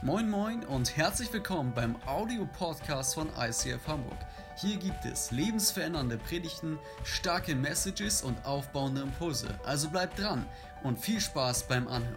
[0.00, 4.16] Moin Moin und herzlich willkommen beim Audio-Podcast von ICF Hamburg.
[4.56, 9.48] Hier gibt es lebensverändernde Predigten, starke Messages und aufbauende Impulse.
[9.64, 10.46] Also bleibt dran
[10.84, 12.14] und viel Spaß beim Anhören.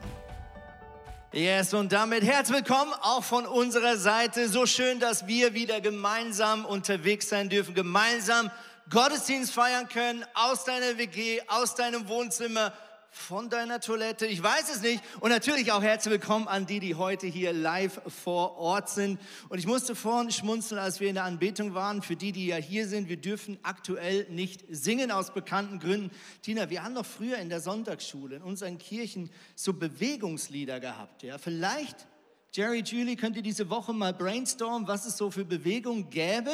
[1.33, 4.47] Yes, und damit herzlich willkommen auch von unserer Seite.
[4.47, 8.51] So schön, dass wir wieder gemeinsam unterwegs sein dürfen, gemeinsam
[8.91, 12.73] Gottesdienst feiern können, aus deiner WG, aus deinem Wohnzimmer
[13.13, 15.03] von deiner Toilette, ich weiß es nicht.
[15.19, 19.19] Und natürlich auch herzlich willkommen an die, die heute hier live vor Ort sind.
[19.49, 22.01] Und ich musste vorhin schmunzeln, als wir in der Anbetung waren.
[22.01, 26.09] Für die, die ja hier sind, wir dürfen aktuell nicht singen aus bekannten Gründen.
[26.41, 31.23] Tina, wir haben doch früher in der Sonntagsschule in unseren Kirchen so Bewegungslieder gehabt.
[31.23, 32.07] Ja, vielleicht,
[32.53, 36.51] Jerry, Julie, könnt ihr diese Woche mal brainstormen, was es so für Bewegungen gäbe?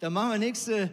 [0.00, 0.90] Dann machen wir nächste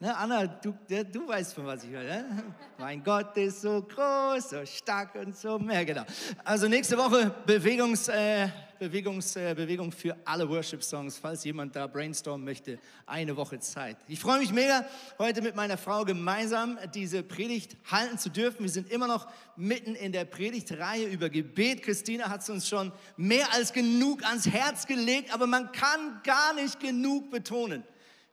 [0.00, 2.02] Ne, Anna, du, du weißt, von was ich höre.
[2.02, 2.42] Ne?
[2.78, 6.02] Mein Gott ist so groß, so stark und so mehr, genau.
[6.42, 8.48] Also nächste Woche Bewegungs, äh,
[8.80, 12.80] Bewegungs, äh, Bewegung für alle Worship-Songs, falls jemand da brainstormen möchte.
[13.06, 13.96] Eine Woche Zeit.
[14.08, 14.84] Ich freue mich mega,
[15.18, 18.64] heute mit meiner Frau gemeinsam diese Predigt halten zu dürfen.
[18.64, 21.82] Wir sind immer noch mitten in der Predigtreihe über Gebet.
[21.82, 26.52] Christina hat es uns schon mehr als genug ans Herz gelegt, aber man kann gar
[26.54, 27.84] nicht genug betonen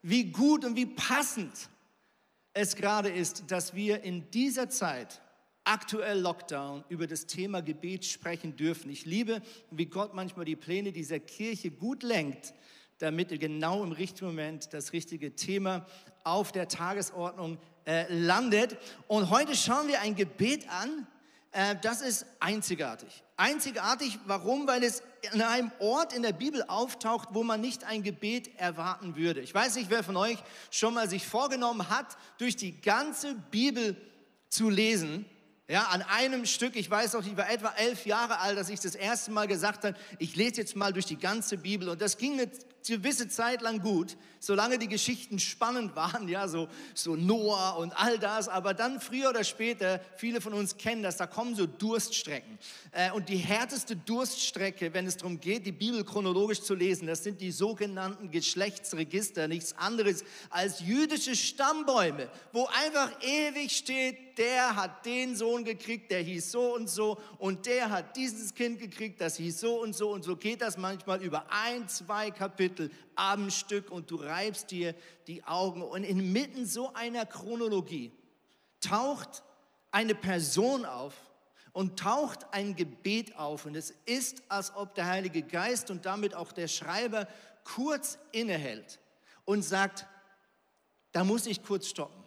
[0.02, 1.70] wie gut und wie passend
[2.52, 5.20] es gerade ist, dass wir in dieser Zeit,
[5.64, 8.90] aktuell Lockdown, über das Thema Gebet sprechen dürfen.
[8.90, 12.52] Ich liebe, wie Gott manchmal die Pläne dieser Kirche gut lenkt,
[12.98, 15.86] damit genau im richtigen Moment das richtige Thema
[16.24, 18.76] auf der Tagesordnung äh, landet.
[19.06, 21.06] Und heute schauen wir ein Gebet an,
[21.52, 23.22] äh, das ist einzigartig.
[23.42, 24.68] Einzigartig, warum?
[24.68, 29.16] Weil es in einem Ort in der Bibel auftaucht, wo man nicht ein Gebet erwarten
[29.16, 29.40] würde.
[29.40, 30.38] Ich weiß nicht, wer von euch
[30.70, 32.06] schon mal sich vorgenommen hat,
[32.38, 33.96] durch die ganze Bibel
[34.48, 35.26] zu lesen.
[35.66, 38.78] Ja, an einem Stück, ich weiß auch, ich war etwa elf Jahre alt, als ich
[38.78, 41.88] das erste Mal gesagt habe, ich lese jetzt mal durch die ganze Bibel.
[41.88, 42.48] Und das ging eine
[42.86, 48.18] gewisse Zeit lang gut, solange die Geschichten spannend waren, ja, so, so Noah und all
[48.18, 48.48] das.
[48.48, 52.58] Aber dann früher oder später, viele von uns kennen das, da kommen so Durststrecken.
[52.90, 57.22] Äh, und die härteste Durststrecke, wenn es darum geht, die Bibel chronologisch zu lesen, das
[57.22, 65.04] sind die sogenannten Geschlechtsregister, nichts anderes als jüdische Stammbäume, wo einfach ewig steht, der hat
[65.04, 69.36] den Sohn gekriegt, der hieß so und so und der hat dieses Kind gekriegt, das
[69.36, 72.71] hieß so und so und so geht das manchmal über ein, zwei Kapitel
[73.14, 74.94] am Stück und du reibst dir
[75.26, 78.12] die Augen und inmitten so einer Chronologie
[78.80, 79.42] taucht
[79.90, 81.14] eine Person auf
[81.72, 86.34] und taucht ein Gebet auf und es ist, als ob der Heilige Geist und damit
[86.34, 87.28] auch der Schreiber
[87.64, 88.98] kurz innehält
[89.44, 90.06] und sagt,
[91.12, 92.22] da muss ich kurz stoppen.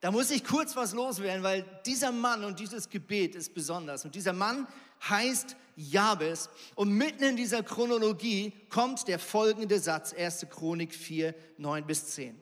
[0.00, 4.04] Da muss ich kurz was loswerden, weil dieser Mann und dieses Gebet ist besonders.
[4.04, 4.66] Und dieser Mann
[5.08, 6.48] heißt Jabes.
[6.74, 10.46] Und mitten in dieser Chronologie kommt der folgende Satz, 1.
[10.50, 12.40] Chronik 4, 9 bis 10.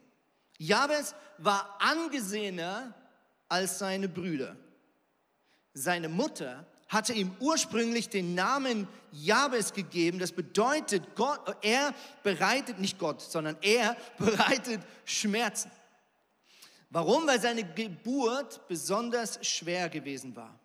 [0.59, 2.95] Jabes war angesehener
[3.49, 4.57] als seine Brüder.
[5.75, 10.19] Seine Mutter hatte ihm ursprünglich den Namen Jabes gegeben.
[10.19, 15.71] Das bedeutet, Gott, er bereitet, nicht Gott, sondern er bereitet Schmerzen.
[16.91, 17.27] Warum?
[17.27, 20.59] Weil seine Geburt besonders schwer gewesen war.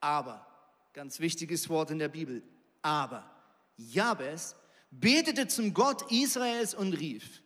[0.00, 0.46] Aber,
[0.94, 2.42] ganz wichtiges Wort in der Bibel,
[2.80, 3.28] aber
[3.76, 4.54] Jabes
[4.92, 7.42] betete zum Gott Israels und rief,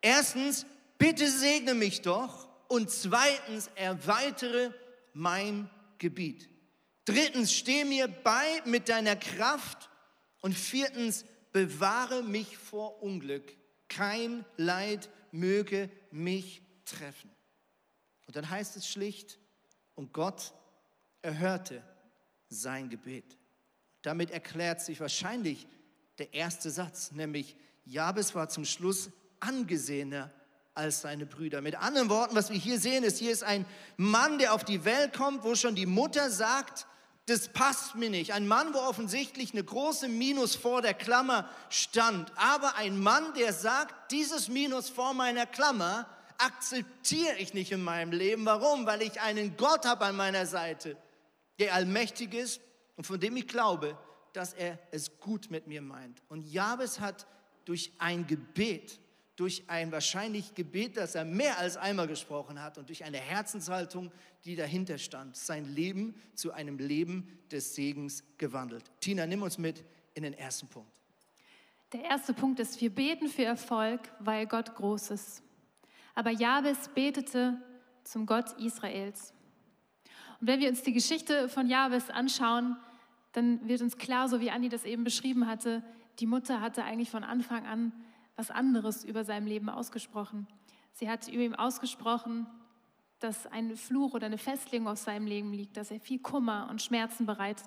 [0.00, 0.64] erstens,
[0.96, 4.72] bitte segne mich doch und zweitens, erweitere
[5.12, 6.48] mein Gebiet.
[7.04, 9.90] Drittens, steh mir bei mit deiner Kraft
[10.40, 13.54] und viertens, bewahre mich vor Unglück.
[13.88, 17.30] Kein Leid möge mich treffen.
[18.26, 19.38] Und dann heißt es schlicht,
[19.94, 20.54] und Gott
[21.20, 21.82] erhörte
[22.48, 23.36] sein Gebet.
[24.02, 25.66] Damit erklärt sich wahrscheinlich
[26.18, 29.10] der erste Satz, nämlich Jabes war zum Schluss
[29.40, 30.30] angesehener
[30.74, 31.60] als seine Brüder.
[31.60, 33.66] Mit anderen Worten, was wir hier sehen, ist, hier ist ein
[33.96, 36.86] Mann, der auf die Welt kommt, wo schon die Mutter sagt,
[37.26, 38.32] das passt mir nicht.
[38.32, 42.32] Ein Mann, wo offensichtlich eine große Minus vor der Klammer stand.
[42.36, 46.06] Aber ein Mann, der sagt, dieses Minus vor meiner Klammer
[46.38, 48.46] akzeptiere ich nicht in meinem Leben.
[48.46, 48.86] Warum?
[48.86, 50.96] Weil ich einen Gott habe an meiner Seite,
[51.58, 52.60] der allmächtig ist
[52.96, 53.96] und von dem ich glaube,
[54.32, 56.22] dass er es gut mit mir meint.
[56.28, 57.26] Und Jabes hat
[57.64, 59.00] durch ein Gebet,
[59.36, 64.10] durch ein wahrscheinlich Gebet, das er mehr als einmal gesprochen hat und durch eine Herzenshaltung,
[64.44, 68.90] die dahinter stand, sein Leben zu einem Leben des Segens gewandelt.
[69.00, 69.84] Tina, nimm uns mit
[70.14, 70.90] in den ersten Punkt.
[71.92, 75.42] Der erste Punkt ist, wir beten für Erfolg, weil Gott groß ist.
[76.14, 77.56] Aber Jabes betete
[78.04, 79.32] zum Gott Israels.
[80.40, 82.76] Und wenn wir uns die Geschichte von Jabes anschauen,
[83.32, 85.82] dann wird uns klar, so wie Andi das eben beschrieben hatte,
[86.18, 87.92] die Mutter hatte eigentlich von Anfang an
[88.36, 90.46] was anderes über seinem Leben ausgesprochen.
[90.92, 92.46] Sie hat über ihm ausgesprochen,
[93.20, 96.80] dass ein Fluch oder eine Festlegung auf seinem Leben liegt, dass er viel Kummer und
[96.80, 97.62] Schmerzen bereit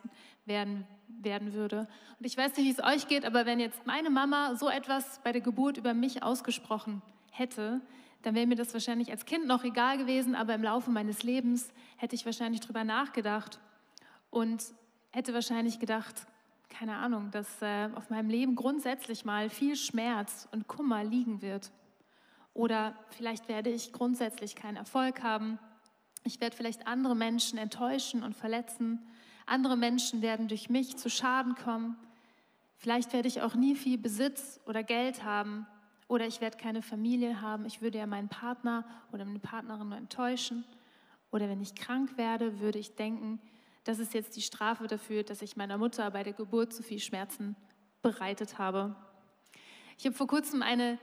[0.46, 1.88] werden, werden würde.
[2.20, 5.20] Und ich weiß nicht, wie es euch geht, aber wenn jetzt meine Mama so etwas
[5.24, 7.02] bei der Geburt über mich ausgesprochen
[7.32, 7.82] hätte,
[8.22, 11.72] dann wäre mir das wahrscheinlich als Kind noch egal gewesen, aber im Laufe meines Lebens
[11.98, 13.60] hätte ich wahrscheinlich drüber nachgedacht
[14.30, 14.64] und
[15.12, 16.28] hätte wahrscheinlich gedacht,
[16.70, 21.72] keine Ahnung, dass äh, auf meinem Leben grundsätzlich mal viel Schmerz und Kummer liegen wird.
[22.54, 25.60] Oder vielleicht werde ich grundsätzlich keinen Erfolg haben.
[26.24, 29.06] Ich werde vielleicht andere Menschen enttäuschen und verletzen.
[29.46, 31.98] Andere Menschen werden durch mich zu Schaden kommen.
[32.78, 35.68] Vielleicht werde ich auch nie viel Besitz oder Geld haben.
[36.12, 37.63] Oder ich werde keine Familie haben.
[37.63, 40.66] Ich würde ja meinen Partner oder meine Partnerin nur enttäuschen.
[41.31, 43.40] Oder wenn ich krank werde, würde ich denken,
[43.86, 47.00] das ist jetzt die Strafe dafür, dass ich meiner Mutter bei der Geburt zu viel
[47.00, 47.56] Schmerzen
[48.02, 48.94] bereitet habe.
[49.98, 51.00] Ich habe vor kurzem eine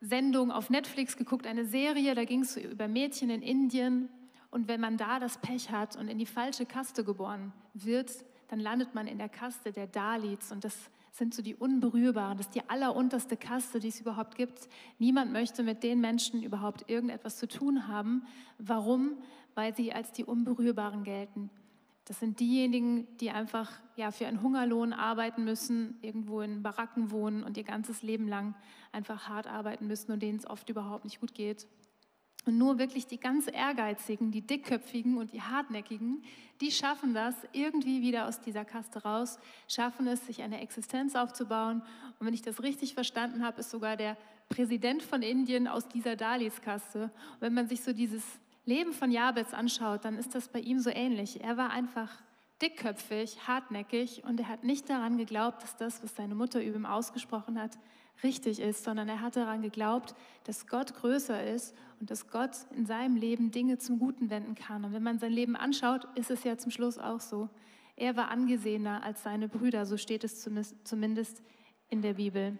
[0.00, 4.08] Sendung auf Netflix geguckt, eine Serie, da ging es über Mädchen in Indien.
[4.52, 8.12] Und wenn man da das Pech hat und in die falsche Kaste geboren wird,
[8.46, 10.52] dann landet man in der Kaste der Dalits.
[10.52, 12.36] Und das sind so die Unberührbaren.
[12.36, 14.68] Das ist die allerunterste Kaste, die es überhaupt gibt.
[14.98, 18.26] Niemand möchte mit den Menschen überhaupt irgendetwas zu tun haben.
[18.58, 19.18] Warum?
[19.54, 21.50] Weil sie als die Unberührbaren gelten.
[22.06, 27.42] Das sind diejenigen, die einfach ja, für einen Hungerlohn arbeiten müssen, irgendwo in Baracken wohnen
[27.42, 28.54] und ihr ganzes Leben lang
[28.92, 31.66] einfach hart arbeiten müssen und denen es oft überhaupt nicht gut geht.
[32.46, 36.22] Und nur wirklich die ganz Ehrgeizigen, die Dickköpfigen und die Hartnäckigen,
[36.60, 39.38] die schaffen das irgendwie wieder aus dieser Kaste raus,
[39.68, 41.82] schaffen es, sich eine Existenz aufzubauen.
[42.18, 44.16] Und wenn ich das richtig verstanden habe, ist sogar der
[44.48, 47.02] Präsident von Indien aus dieser Dalis-Kaste.
[47.04, 48.22] Und wenn man sich so dieses
[48.64, 51.42] Leben von Jabez anschaut, dann ist das bei ihm so ähnlich.
[51.42, 52.10] Er war einfach
[52.62, 56.86] dickköpfig, hartnäckig und er hat nicht daran geglaubt, dass das, was seine Mutter über ihm
[56.86, 57.76] ausgesprochen hat,
[58.22, 60.14] richtig ist, sondern er hat daran geglaubt,
[60.44, 64.84] dass Gott größer ist und dass Gott in seinem Leben Dinge zum Guten wenden kann.
[64.84, 67.48] Und wenn man sein Leben anschaut, ist es ja zum Schluss auch so.
[67.96, 70.46] Er war angesehener als seine Brüder, so steht es
[70.84, 71.42] zumindest
[71.88, 72.58] in der Bibel.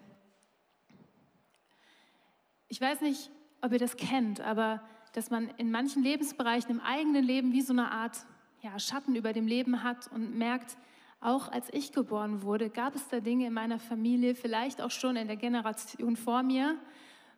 [2.67, 3.31] Ich weiß nicht,
[3.61, 4.83] ob ihr das kennt, aber
[5.13, 8.25] dass man in manchen Lebensbereichen im eigenen Leben wie so eine Art
[8.61, 10.77] ja, Schatten über dem Leben hat und merkt,
[11.19, 15.15] auch als ich geboren wurde, gab es da Dinge in meiner Familie, vielleicht auch schon
[15.15, 16.75] in der Generation vor mir,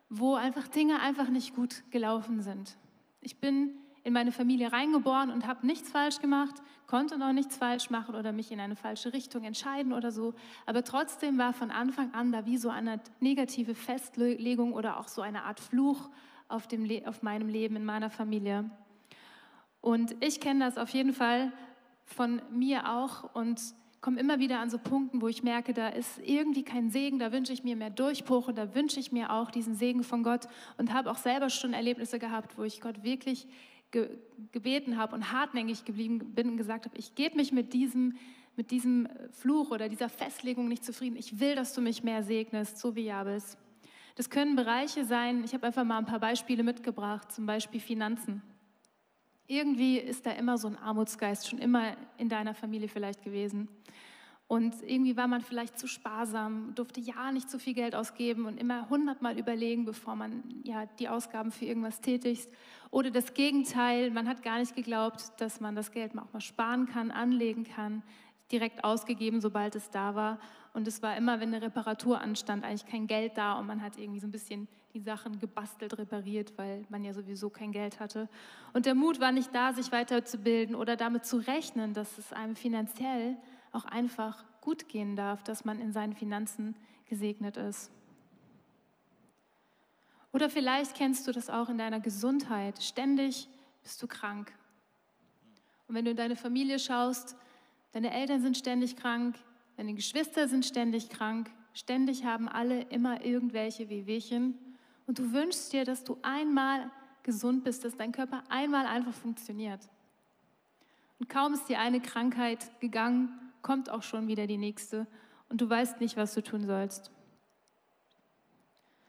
[0.08, 2.76] wo einfach Dinge einfach nicht gut gelaufen sind.
[3.20, 6.56] Ich bin in meine Familie reingeboren und habe nichts falsch gemacht,
[6.86, 10.34] konnte noch nichts falsch machen oder mich in eine falsche Richtung entscheiden oder so.
[10.66, 15.22] Aber trotzdem war von Anfang an da wie so eine negative Festlegung oder auch so
[15.22, 16.08] eine Art Fluch
[16.48, 18.70] auf, dem auf meinem Leben, in meiner Familie.
[19.80, 21.52] Und ich kenne das auf jeden Fall
[22.14, 23.60] von mir auch und
[24.00, 27.32] komme immer wieder an so Punkten, wo ich merke, da ist irgendwie kein Segen, da
[27.32, 30.48] wünsche ich mir mehr Durchbruch und da wünsche ich mir auch diesen Segen von Gott
[30.78, 33.46] und habe auch selber schon Erlebnisse gehabt, wo ich Gott wirklich
[33.90, 34.08] ge
[34.52, 38.16] gebeten habe und hartnäckig geblieben bin und gesagt habe, ich gebe mich mit diesem,
[38.56, 41.16] mit diesem Fluch oder dieser Festlegung nicht zufrieden.
[41.16, 43.58] Ich will, dass du mich mehr segnest, so wie Jabes.
[44.14, 48.42] Das können Bereiche sein, ich habe einfach mal ein paar Beispiele mitgebracht, zum Beispiel Finanzen.
[49.50, 53.66] Irgendwie ist da immer so ein Armutsgeist schon immer in deiner Familie vielleicht gewesen.
[54.46, 58.60] Und irgendwie war man vielleicht zu sparsam, durfte ja nicht zu viel Geld ausgeben und
[58.60, 62.48] immer hundertmal überlegen, bevor man ja die Ausgaben für irgendwas tätigt.
[62.92, 66.86] Oder das Gegenteil, man hat gar nicht geglaubt, dass man das Geld auch mal sparen
[66.86, 68.04] kann, anlegen kann,
[68.52, 70.38] direkt ausgegeben, sobald es da war.
[70.72, 73.98] Und es war immer, wenn eine Reparatur anstand, eigentlich kein Geld da und man hat
[73.98, 78.28] irgendwie so ein bisschen die Sachen gebastelt, repariert, weil man ja sowieso kein Geld hatte.
[78.72, 82.56] Und der Mut war nicht da, sich weiterzubilden oder damit zu rechnen, dass es einem
[82.56, 83.36] finanziell
[83.72, 86.76] auch einfach gut gehen darf, dass man in seinen Finanzen
[87.06, 87.90] gesegnet ist.
[90.32, 92.82] Oder vielleicht kennst du das auch in deiner Gesundheit.
[92.82, 93.48] Ständig
[93.82, 94.52] bist du krank.
[95.88, 97.36] Und wenn du in deine Familie schaust,
[97.92, 99.36] deine Eltern sind ständig krank,
[99.80, 104.58] Deine Geschwister sind ständig krank, ständig haben alle immer irgendwelche Wehwehchen
[105.06, 106.90] und du wünschst dir, dass du einmal
[107.22, 109.80] gesund bist, dass dein Körper einmal einfach funktioniert.
[111.18, 113.30] Und kaum ist dir eine Krankheit gegangen,
[113.62, 115.06] kommt auch schon wieder die nächste
[115.48, 117.10] und du weißt nicht, was du tun sollst.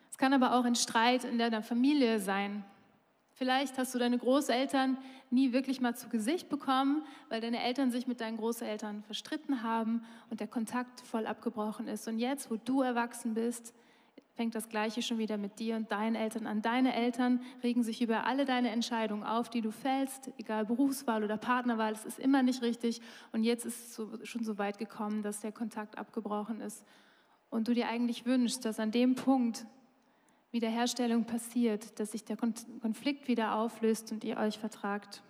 [0.09, 2.63] Es kann aber auch ein Streit in deiner Familie sein.
[3.41, 5.00] Vielleicht hast du deine Großeltern
[5.31, 10.03] nie wirklich mal zu Gesicht bekommen, weil deine Eltern sich mit deinen Großeltern verstritten haben
[10.29, 12.07] und der Kontakt voll abgebrochen ist.
[12.07, 13.74] Und jetzt, wo du erwachsen bist,
[14.36, 16.62] fängt das Gleiche schon wieder mit dir und deinen Eltern an.
[16.62, 21.38] Deine Eltern regen sich über alle deine Entscheidungen auf, die du fällst, egal Berufswahl oder
[21.38, 21.93] Partnerwahl.
[21.93, 23.01] Es ist immer nicht richtig.
[23.31, 26.86] Und jetzt ist es schon so weit gekommen, dass der Kontakt abgebrochen ist.
[27.50, 29.65] Und du dir eigentlich wünschst, dass an dem Punkt
[30.51, 35.24] Wiederherstellung passiert, dass sich der Konflikt wieder auflöst und ihr euch vertragt.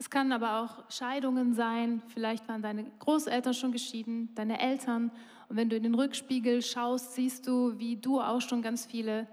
[0.00, 5.10] Es kann aber auch Scheidungen sein, vielleicht waren deine Großeltern schon geschieden, deine Eltern.
[5.48, 9.26] Und wenn du in den Rückspiegel schaust, siehst du, wie du auch schon ganz viele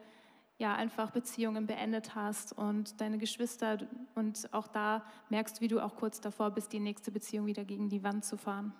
[0.58, 3.80] ja, einfach Beziehungen beendet hast und deine Geschwister.
[4.16, 7.66] Und auch da merkst du, wie du auch kurz davor bist, die nächste Beziehung wieder
[7.66, 8.74] gegen die Wand zu fahren.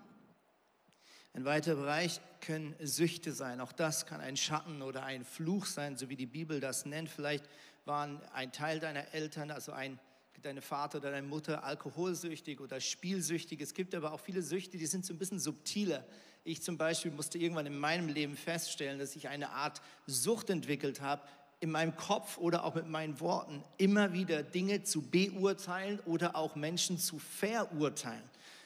[1.36, 3.60] Ein weiterer Bereich können Süchte sein.
[3.60, 7.10] Auch das kann ein Schatten oder ein Fluch sein, so wie die Bibel das nennt.
[7.10, 7.44] Vielleicht
[7.84, 10.00] waren ein Teil deiner Eltern, also ein,
[10.44, 13.60] deine Vater oder deine Mutter, alkoholsüchtig oder spielsüchtig.
[13.60, 16.06] Es gibt aber auch viele Süchte, die sind so ein bisschen subtiler.
[16.46, 21.02] Ich zum Beispiel musste irgendwann in meinem Leben feststellen, dass ich eine Art Sucht entwickelt
[21.02, 21.22] habe,
[21.60, 26.56] in meinem Kopf oder auch mit meinen Worten immer wieder Dinge zu beurteilen oder auch
[26.56, 28.24] Menschen zu verurteilen.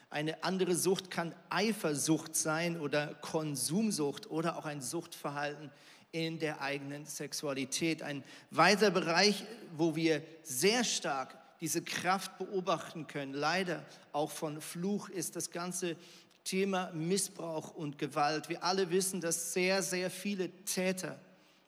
[0.10, 5.70] Eine andere Sucht kann Eifersucht sein oder Konsumsucht oder auch ein Suchtverhalten
[6.12, 8.02] in der eigenen Sexualität.
[8.02, 9.46] Ein weiterer Bereich,
[9.78, 15.96] wo wir sehr stark diese Kraft beobachten können, leider auch von Fluch, ist das ganze
[16.44, 18.50] Thema Missbrauch und Gewalt.
[18.50, 21.20] Wir alle wissen, dass sehr, sehr viele Täter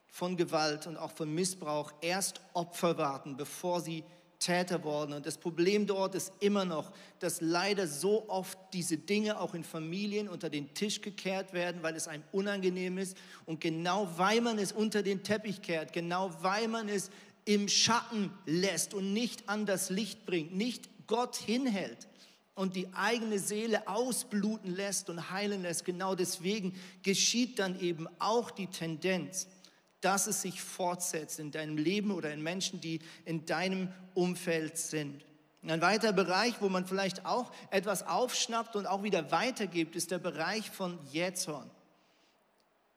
[0.08, 4.04] von Gewalt und auch von Missbrauch erst Opfer warten, bevor sie
[4.42, 5.14] Täter worden.
[5.14, 9.64] Und das Problem dort ist immer noch, dass leider so oft diese Dinge auch in
[9.64, 13.16] Familien unter den Tisch gekehrt werden, weil es einem unangenehm ist.
[13.46, 17.10] Und genau weil man es unter den Teppich kehrt, genau weil man es
[17.46, 22.08] im Schatten lässt und nicht an das Licht bringt, nicht Gott hinhält
[22.56, 28.52] und die eigene Seele ausbluten lässt und heilen lässt, genau deswegen geschieht dann eben auch
[28.52, 29.48] die Tendenz,
[30.02, 35.24] dass es sich fortsetzt in deinem Leben oder in Menschen, die in deinem Umfeld sind.
[35.64, 40.18] Ein weiterer Bereich, wo man vielleicht auch etwas aufschnappt und auch wieder weitergibt, ist der
[40.18, 41.70] Bereich von Jähzorn.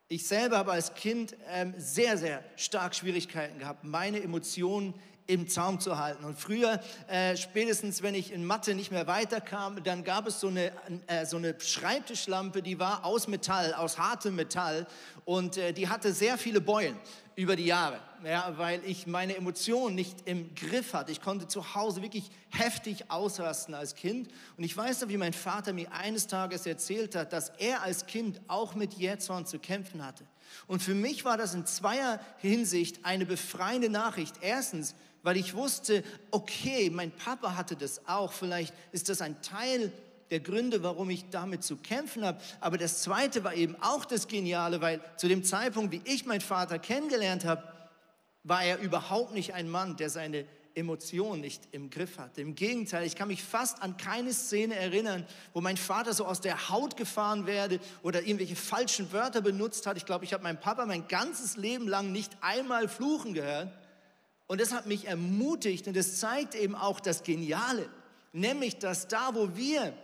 [0.09, 4.95] Ich selber habe als Kind ähm, sehr, sehr stark Schwierigkeiten gehabt, meine Emotionen
[5.27, 6.25] im Zaum zu halten.
[6.25, 10.49] Und früher, äh, spätestens wenn ich in Mathe nicht mehr weiterkam, dann gab es so
[10.49, 10.73] eine,
[11.07, 14.87] äh, so eine Schreibtischlampe, die war aus Metall, aus hartem Metall
[15.25, 16.97] und äh, die hatte sehr viele Beulen
[17.37, 21.11] über die Jahre, ja, weil ich meine Emotionen nicht im Griff hatte.
[21.11, 24.29] Ich konnte zu Hause wirklich heftig ausrasten als Kind.
[24.57, 28.07] Und ich weiß noch, wie mein Vater mir eines Tages erzählt hat, dass er als
[28.07, 30.25] Kind auch mit Jähzorn zu kämpfen hatte.
[30.69, 34.37] Und für mich war das in zweier Hinsicht eine befreiende Nachricht.
[34.41, 39.91] Erstens, weil ich wusste, okay, mein Papa hatte das auch, vielleicht ist das ein Teil
[40.31, 42.41] der Gründe, warum ich damit zu kämpfen habe.
[42.61, 46.41] Aber das Zweite war eben auch das Geniale, weil zu dem Zeitpunkt, wie ich meinen
[46.43, 47.63] Vater kennengelernt habe,
[48.43, 52.43] war er überhaupt nicht ein Mann, der seine Emotionen nicht im Griff hatte.
[52.43, 56.41] Im Gegenteil, ich kann mich fast an keine Szene erinnern, wo mein Vater so aus
[56.41, 59.97] der Haut gefahren werde oder irgendwelche falschen Wörter benutzt hat.
[59.97, 63.73] Ich glaube, ich habe meinen Papa mein ganzes Leben lang nicht einmal fluchen gehört.
[64.47, 67.89] Und das hat mich ermutigt und es zeigt eben auch das Geniale,
[68.33, 69.95] nämlich dass da, wo wir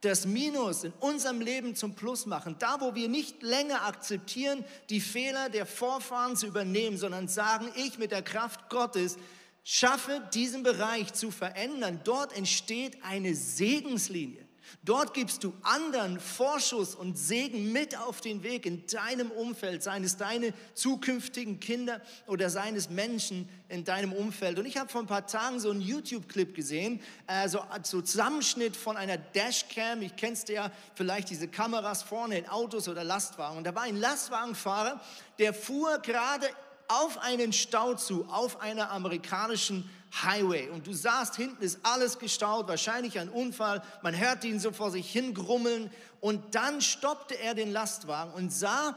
[0.00, 5.00] das Minus in unserem Leben zum Plus machen, da, wo wir nicht länger akzeptieren, die
[5.00, 9.16] Fehler der Vorfahren zu übernehmen, sondern sagen, ich mit der Kraft Gottes
[9.64, 14.45] schaffe diesen Bereich zu verändern, dort entsteht eine Segenslinie.
[14.82, 20.04] Dort gibst du anderen Vorschuss und Segen mit auf den Weg in deinem Umfeld, seien
[20.04, 24.58] es deine zukünftigen Kinder oder seien es Menschen in deinem Umfeld.
[24.58, 28.76] Und ich habe vor ein paar Tagen so einen YouTube-Clip gesehen, äh, so, so Zusammenschnitt
[28.76, 30.02] von einer Dashcam.
[30.02, 33.58] Ich kennst ja vielleicht diese Kameras vorne in Autos oder Lastwagen.
[33.58, 35.00] Und da war ein Lastwagenfahrer,
[35.38, 36.46] der fuhr gerade
[36.88, 39.90] auf einen Stau zu, auf einer amerikanischen
[40.22, 40.68] Highway.
[40.70, 43.82] Und du sahst, hinten ist alles gestaut, wahrscheinlich ein Unfall.
[44.02, 45.90] Man hörte ihn so vor sich hingrummeln.
[46.20, 48.96] Und dann stoppte er den Lastwagen und sah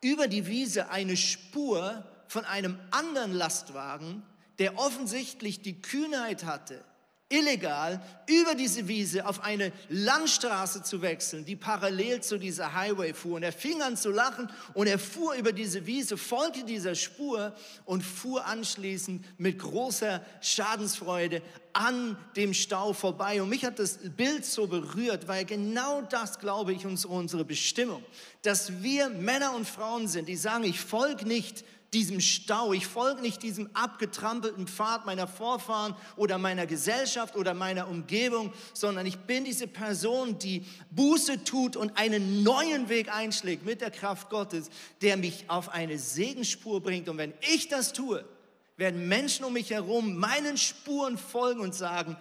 [0.00, 4.22] über die Wiese eine Spur von einem anderen Lastwagen,
[4.58, 6.84] der offensichtlich die Kühnheit hatte,
[7.28, 13.36] illegal über diese Wiese auf eine Landstraße zu wechseln, die parallel zu dieser Highway fuhr.
[13.36, 17.54] Und er fing an zu lachen und er fuhr über diese Wiese, folgte dieser Spur
[17.84, 23.42] und fuhr anschließend mit großer Schadensfreude an dem Stau vorbei.
[23.42, 28.04] Und mich hat das Bild so berührt, weil genau das, glaube ich, ist unsere Bestimmung,
[28.42, 33.22] dass wir Männer und Frauen sind, die sagen, ich folge nicht diesem Stau, ich folge
[33.22, 39.44] nicht diesem abgetrampelten Pfad meiner Vorfahren oder meiner Gesellschaft oder meiner Umgebung, sondern ich bin
[39.44, 44.68] diese Person, die Buße tut und einen neuen Weg einschlägt mit der Kraft Gottes,
[45.00, 47.08] der mich auf eine Segensspur bringt.
[47.08, 48.24] Und wenn ich das tue,
[48.76, 52.16] werden Menschen um mich herum meinen Spuren folgen und sagen,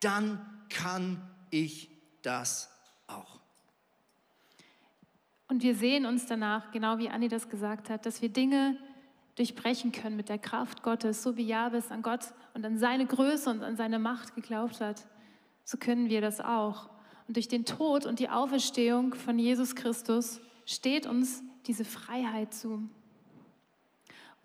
[0.00, 1.90] dann kann ich
[2.22, 2.70] das
[3.06, 3.38] auch.
[5.48, 8.78] Und wir sehen uns danach, genau wie Anni das gesagt hat, dass wir Dinge
[9.40, 13.48] durchbrechen können mit der Kraft Gottes, so wie Jabes an Gott und an seine Größe
[13.48, 15.06] und an seine Macht geglaubt hat.
[15.64, 16.90] So können wir das auch.
[17.26, 22.86] Und durch den Tod und die Auferstehung von Jesus Christus steht uns diese Freiheit zu.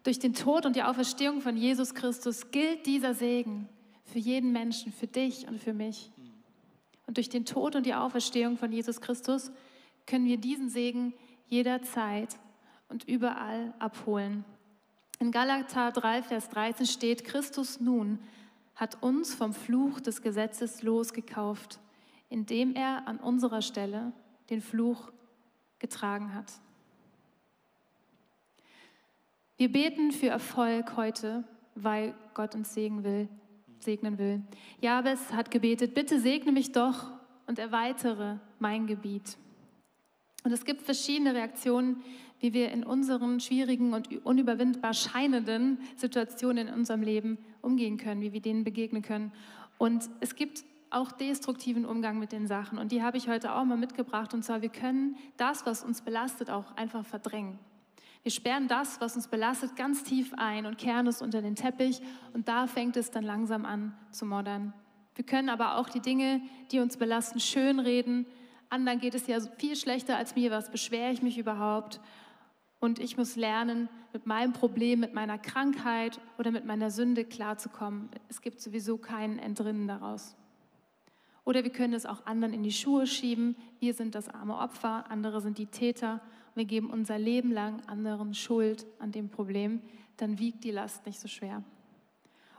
[0.04, 3.68] Durch den Tod und die Auferstehung von Jesus Christus gilt dieser Segen
[4.06, 6.10] für jeden Menschen, für dich und für mich.
[7.06, 9.52] Und durch den Tod und die Auferstehung von Jesus Christus
[10.08, 11.14] können wir diesen Segen
[11.48, 12.38] jederzeit
[12.88, 14.46] und überall abholen.
[15.20, 18.20] In Galater 3, Vers 13 steht, Christus nun
[18.76, 21.80] hat uns vom Fluch des Gesetzes losgekauft,
[22.30, 24.12] indem er an unserer Stelle
[24.50, 25.12] den Fluch
[25.80, 26.52] getragen hat.
[29.58, 31.46] Wir beten für Erfolg heute,
[31.76, 33.30] weil Gott uns segnen will.
[33.80, 34.42] Segnen will.
[34.82, 37.12] Jabes hat gebetet, bitte segne mich doch
[37.48, 39.38] und erweitere mein Gebiet.
[40.44, 42.04] Und es gibt verschiedene Reaktionen,
[42.46, 48.34] wie wir in unseren schwierigen und unüberwindbar scheinenden Situationen in unserem Leben umgehen können, wie
[48.34, 49.32] wir denen begegnen können.
[49.80, 52.78] Und es gibt auch destruktiven Umgang mit den Sachen.
[52.78, 54.36] Und die habe ich heute auch mal mitgebracht.
[54.36, 57.58] Und zwar, wir können das, was uns belastet, auch einfach verdrängen.
[58.22, 62.00] Wir sperren das, was uns belastet, ganz tief ein und kehren es unter den Teppich.
[62.34, 64.72] Und da fängt es dann langsam an zu moddern.
[65.16, 68.28] Wir können aber auch die Dinge, die uns belasten, schönreden
[68.70, 72.00] anderen geht es ja viel schlechter als mir, was beschwere ich mich überhaupt?
[72.86, 78.10] Und ich muss lernen, mit meinem Problem, mit meiner Krankheit oder mit meiner Sünde klarzukommen.
[78.30, 80.36] Es gibt sowieso keinen Entrinnen daraus.
[81.46, 83.56] Oder wir können es auch anderen in die Schuhe schieben.
[83.80, 86.22] Wir sind das arme Opfer, andere sind die Täter.
[86.54, 89.82] Wir geben unser Leben lang anderen Schuld an dem Problem.
[90.18, 91.64] Dann wiegt die Last nicht so schwer.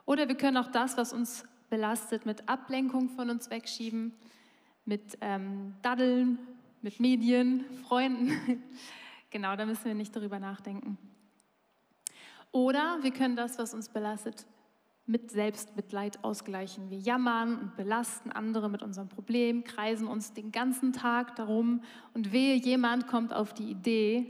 [0.06, 4.12] Oder wir können auch das, was uns belastet, mit Ablenkung von uns wegschieben
[4.86, 6.40] mit ähm, Daddeln,
[6.82, 8.64] mit Medien, Freunden.
[9.30, 10.98] genau, da müssen wir nicht darüber nachdenken.
[12.52, 14.46] Oder wir können das, was uns belastet,
[15.06, 16.90] mit Selbstmitleid ausgleichen.
[16.90, 22.32] Wir jammern und belasten andere mit unserem Problem, kreisen uns den ganzen Tag darum und
[22.32, 24.26] wehe, jemand kommt auf die Idee,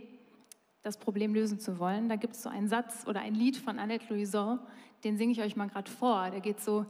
[0.83, 2.09] das Problem lösen zu wollen.
[2.09, 4.61] Da gibt es so einen Satz oder ein Lied von Annette Louison,
[5.03, 6.31] den singe ich euch mal gerade vor.
[6.31, 6.85] Der geht so,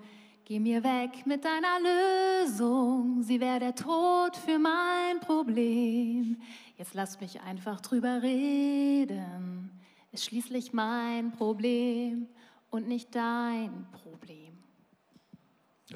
[0.48, 6.40] Geh mir weg mit deiner Lösung, sie wäre der Tod für mein Problem.
[6.78, 9.72] Jetzt lass mich einfach drüber reden,
[10.12, 12.28] ist schließlich mein Problem
[12.70, 14.56] und nicht dein Problem.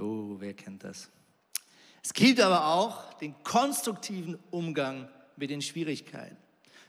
[0.00, 1.08] Oh, wer kennt das?
[2.02, 6.36] Es gibt aber auch den konstruktiven Umgang mit den Schwierigkeiten.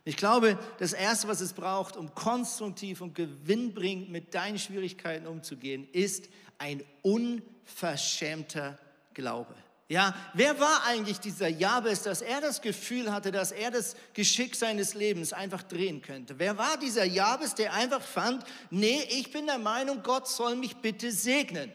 [0.04, 5.88] Ich glaube, das Erste, was es braucht, um konstruktiv und gewinnbringend mit deinen Schwierigkeiten umzugehen,
[5.91, 6.28] ist
[6.62, 8.78] ein unverschämter
[9.15, 9.56] Glaube.
[9.89, 14.56] Ja, wer war eigentlich dieser Jabes, dass er das Gefühl hatte, dass er das Geschick
[14.56, 16.39] seines Lebens einfach drehen könnte?
[16.39, 20.78] Wer war dieser Jabes, der einfach fand, nee, ich bin der Meinung, Gott soll mich
[20.78, 21.74] bitte segnen?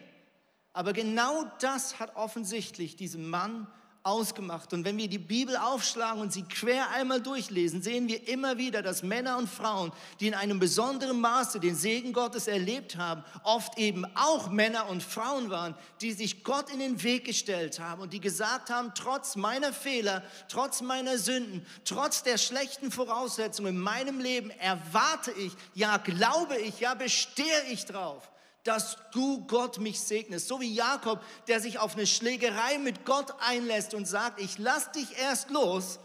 [0.73, 3.67] Aber genau das hat offensichtlich diesem Mann
[4.07, 4.73] ausgemacht.
[4.73, 8.81] Und wenn wir die Bibel aufschlagen und sie quer einmal durchlesen, sehen wir immer wieder,
[8.81, 13.77] dass Männer und Frauen, die in einem besonderen Maße den Segen Gottes erlebt haben, oft
[13.77, 18.13] eben auch Männer und Frauen waren, die sich Gott in den Weg gestellt haben und
[18.13, 24.19] die gesagt haben, trotz meiner Fehler, trotz meiner Sünden, trotz der schlechten Voraussetzungen in meinem
[24.19, 28.29] Leben erwarte ich, ja glaube ich, ja bestehe ich drauf
[28.67, 30.47] dass du Gott mich segnest.
[30.47, 34.91] So wie Jakob, der sich auf eine Schlägerei mit Gott einlässt und sagt, ich lass
[34.91, 35.99] dich erst los,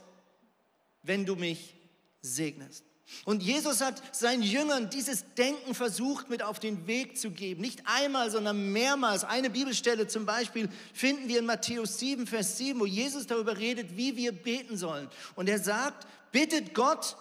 [1.02, 1.74] wenn du mich
[2.20, 2.84] segnest.
[3.24, 7.60] Und Jesus hat seinen Jüngern dieses Denken versucht mit auf den Weg zu geben.
[7.60, 9.24] Nicht einmal, sondern mehrmals.
[9.24, 13.96] Eine Bibelstelle zum Beispiel finden wir in Matthäus 7, Vers 7, wo Jesus darüber redet,
[13.96, 15.08] wie wir beten sollen.
[15.34, 17.16] Und er sagt, bittet Gott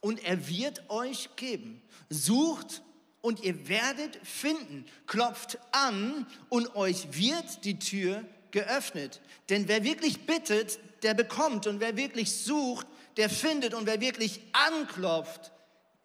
[0.00, 1.82] und er wird euch geben.
[2.08, 2.82] Sucht
[3.20, 4.84] und ihr werdet finden.
[5.06, 9.20] Klopft an und euch wird die Tür geöffnet.
[9.48, 11.66] Denn wer wirklich bittet, der bekommt.
[11.66, 13.74] Und wer wirklich sucht, der findet.
[13.74, 15.52] Und wer wirklich anklopft,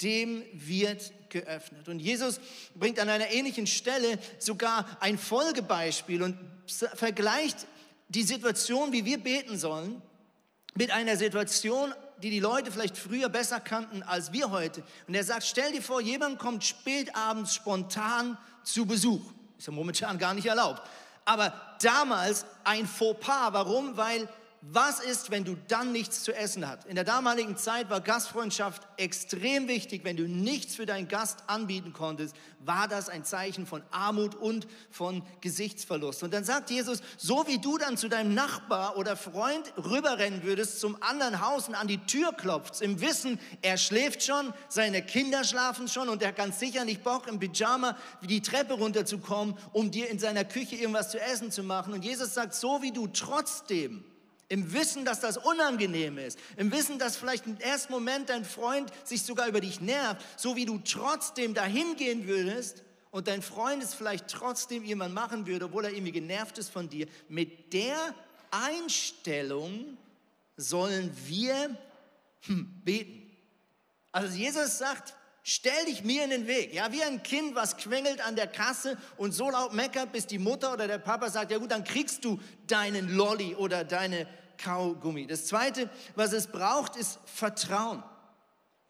[0.02, 1.88] dem wird geöffnet.
[1.88, 2.40] Und Jesus
[2.76, 6.38] bringt an einer ähnlichen Stelle sogar ein Folgebeispiel und
[6.96, 7.68] vergleicht
[8.10, 10.02] die Situation, wie wir beten sollen,
[10.76, 14.82] mit einer Situation, die die Leute vielleicht früher besser kannten als wir heute.
[15.08, 19.22] Und er sagt, stell dir vor, jemand kommt spät abends spontan zu Besuch.
[19.58, 20.82] Ist ja momentan gar nicht erlaubt.
[21.26, 23.52] Aber damals ein Fauxpas.
[23.52, 23.98] Warum?
[23.98, 24.30] Weil
[24.66, 26.86] was ist, wenn du dann nichts zu essen hast?
[26.86, 30.06] In der damaligen Zeit war Gastfreundschaft extrem wichtig.
[30.06, 34.66] Wenn du nichts für deinen Gast anbieten konntest, war das ein Zeichen von Armut und
[34.90, 36.24] von Gesichtsverlust.
[36.24, 40.80] Und dann sagt Jesus, so wie du dann zu deinem Nachbar oder Freund rüberrennen würdest
[40.80, 45.44] zum anderen Haus und an die Tür klopfst, im Wissen, er schläft schon, seine Kinder
[45.44, 49.92] schlafen schon und er hat ganz sicher nicht Bock im Pyjama die Treppe runterzukommen, um
[49.92, 51.92] dir in seiner Küche irgendwas zu essen zu machen.
[51.94, 54.06] Und Jesus sagt, so wie du trotzdem
[54.54, 56.38] im Wissen, dass das unangenehm ist.
[56.58, 60.24] Im Wissen, dass vielleicht im ersten Moment dein Freund sich sogar über dich nervt.
[60.38, 65.48] So wie du trotzdem dahin gehen würdest und dein Freund es vielleicht trotzdem jemand machen
[65.48, 67.08] würde, obwohl er irgendwie genervt ist von dir.
[67.30, 67.98] Mit der
[68.52, 69.98] Einstellung
[70.56, 71.76] sollen wir
[72.42, 73.36] hm, beten.
[74.12, 76.74] Also Jesus sagt, Stell dich mir in den Weg.
[76.74, 80.40] Ja, wie ein Kind, was quengelt an der Kasse und so laut meckert, bis die
[80.40, 84.26] Mutter oder der Papa sagt, ja gut, dann kriegst du deinen Lolli oder deine
[84.58, 85.28] Kaugummi.
[85.28, 88.04] Das zweite, was es braucht, ist Vertrauen.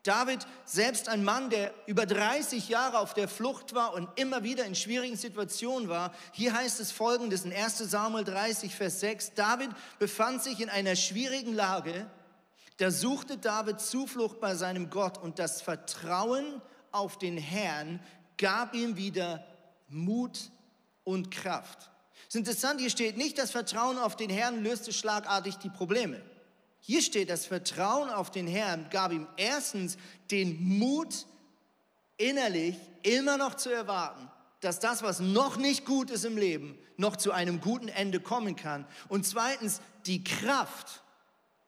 [0.04, 4.66] David, selbst ein Mann, der über 30 Jahre auf der Flucht war und immer wieder
[4.66, 9.70] in schwierigen Situationen war, hier heißt es folgendes in 1 Samuel 30, Vers 6, David
[10.00, 12.06] befand sich in einer schwierigen Lage,
[12.78, 18.02] da suchte David Zuflucht bei seinem Gott und das Vertrauen auf den Herrn
[18.38, 19.46] gab ihm wieder
[19.88, 20.52] Mut
[21.06, 21.93] und Kraft.
[22.34, 26.20] Es ist interessant, hier steht nicht, das Vertrauen auf den Herrn löste schlagartig die Probleme.
[26.80, 29.98] Hier steht, das Vertrauen auf den Herrn gab ihm erstens
[30.32, 31.28] den Mut,
[32.18, 37.18] innerlich immer noch zu erwarten, dass das, was noch nicht gut ist im Leben, noch
[37.18, 38.88] zu einem guten Ende kommen kann.
[39.10, 41.04] Und zweitens die Kraft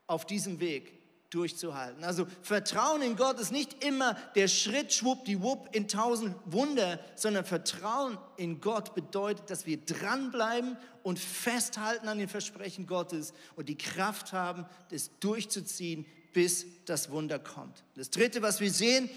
[0.08, 0.95] auf diesem Weg
[1.36, 2.04] durchzuhalten.
[2.04, 8.18] Also Vertrauen in Gott ist nicht immer der Schritt schwuppdiwupp in tausend Wunder, sondern Vertrauen
[8.38, 14.32] in Gott bedeutet, dass wir dranbleiben und festhalten an den Versprechen Gottes und die Kraft
[14.32, 17.84] haben, das durchzuziehen, bis das Wunder kommt.
[17.96, 19.10] Das Dritte, was wir sehen,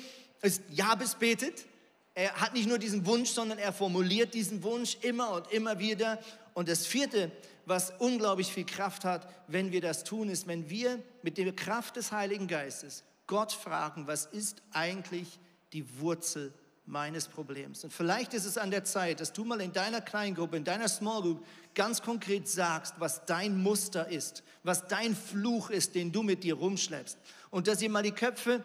[0.43, 1.67] ist, Jabes betet.
[2.15, 6.19] Er hat nicht nur diesen Wunsch, sondern er formuliert diesen Wunsch immer und immer wieder.
[6.55, 7.31] Und das Vierte,
[7.69, 11.97] was unglaublich viel Kraft hat, wenn wir das tun, ist, wenn wir mit der Kraft
[11.97, 15.39] des Heiligen Geistes Gott fragen, was ist eigentlich
[15.75, 16.53] die Wurzel
[16.87, 17.85] meines Problems?
[17.85, 20.89] Und vielleicht ist es an der Zeit, dass du mal in deiner Kleingruppe, in deiner
[20.89, 26.23] Small Group ganz konkret sagst, was dein Muster ist, was dein Fluch ist, den du
[26.23, 27.19] mit dir rumschleppst.
[27.51, 28.65] Und dass ihr mal die Köpfe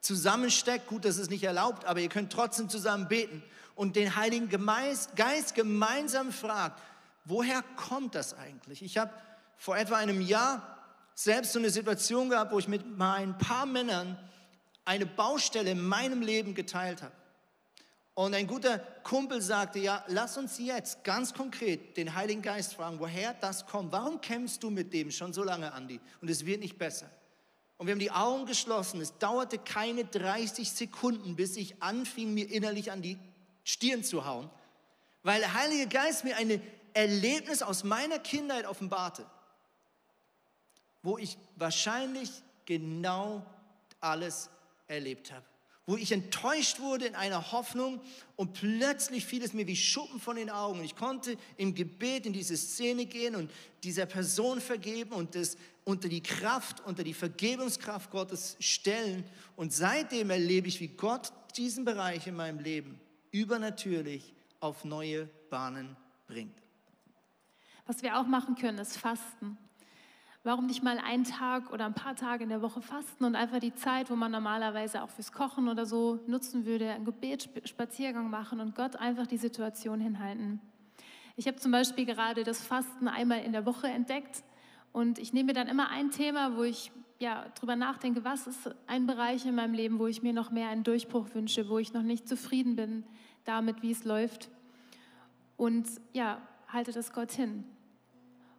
[0.00, 3.42] zusammensteckt, gut, das ist nicht erlaubt, aber ihr könnt trotzdem zusammen beten
[3.74, 6.80] und den Heiligen Geist gemeinsam fragt,
[7.26, 8.82] woher kommt das eigentlich?
[8.82, 9.12] Ich habe
[9.56, 10.76] vor etwa einem Jahr
[11.14, 14.18] selbst so eine Situation gehabt, wo ich mit ein paar Männern
[14.84, 17.14] eine Baustelle in meinem Leben geteilt habe.
[18.14, 22.98] Und ein guter Kumpel sagte, ja, lass uns jetzt ganz konkret den Heiligen Geist fragen,
[22.98, 23.92] woher das kommt.
[23.92, 26.00] Warum kämpfst du mit dem schon so lange, Andi?
[26.22, 27.10] Und es wird nicht besser.
[27.76, 29.02] Und wir haben die Augen geschlossen.
[29.02, 33.18] Es dauerte keine 30 Sekunden, bis ich anfing, mir innerlich an die
[33.64, 34.48] Stirn zu hauen,
[35.22, 36.60] weil der Heilige Geist mir eine
[36.96, 39.26] Erlebnis aus meiner Kindheit offenbarte,
[41.02, 42.30] wo ich wahrscheinlich
[42.64, 43.44] genau
[44.00, 44.48] alles
[44.88, 45.44] erlebt habe.
[45.84, 48.00] Wo ich enttäuscht wurde in einer Hoffnung
[48.34, 50.82] und plötzlich fiel es mir wie Schuppen von den Augen.
[50.82, 53.52] Ich konnte im Gebet in diese Szene gehen und
[53.84, 59.22] dieser Person vergeben und das unter die Kraft, unter die Vergebungskraft Gottes stellen.
[59.54, 62.98] Und seitdem erlebe ich, wie Gott diesen Bereich in meinem Leben
[63.30, 65.94] übernatürlich auf neue Bahnen
[66.26, 66.65] bringt.
[67.86, 69.56] Was wir auch machen können, ist Fasten.
[70.42, 73.58] Warum nicht mal einen Tag oder ein paar Tage in der Woche fasten und einfach
[73.58, 78.60] die Zeit, wo man normalerweise auch fürs Kochen oder so nutzen würde, einen Gebetsspaziergang machen
[78.60, 80.60] und Gott einfach die Situation hinhalten.
[81.36, 84.42] Ich habe zum Beispiel gerade das Fasten einmal in der Woche entdeckt
[84.92, 88.74] und ich nehme mir dann immer ein Thema, wo ich ja, drüber nachdenke, was ist
[88.86, 91.92] ein Bereich in meinem Leben, wo ich mir noch mehr einen Durchbruch wünsche, wo ich
[91.92, 93.04] noch nicht zufrieden bin
[93.44, 94.48] damit, wie es läuft.
[95.56, 97.64] Und ja, halte das Gott hin.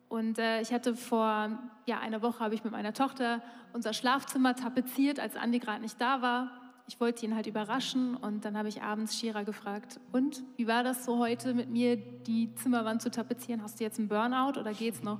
[0.09, 3.41] Und äh, ich hatte vor ja, einer Woche habe ich mit meiner Tochter
[3.73, 6.51] unser Schlafzimmer tapeziert, als Andi gerade nicht da war.
[6.87, 10.85] Ich wollte ihn halt überraschen und dann habe ich abends Shira gefragt, und wie war
[10.85, 13.61] das so heute mit mir, die Zimmerwand zu tapezieren?
[13.61, 15.19] Hast du jetzt einen Burnout oder geht's noch?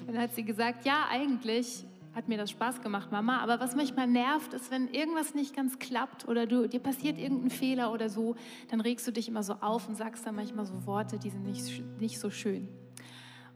[0.00, 3.40] Und dann hat sie gesagt, ja, eigentlich hat mir das Spaß gemacht, Mama.
[3.40, 7.50] Aber was manchmal nervt, ist, wenn irgendwas nicht ganz klappt oder du, dir passiert irgendein
[7.50, 8.34] Fehler oder so,
[8.70, 11.44] dann regst du dich immer so auf und sagst dann manchmal so Worte, die sind
[11.44, 12.68] nicht, nicht so schön.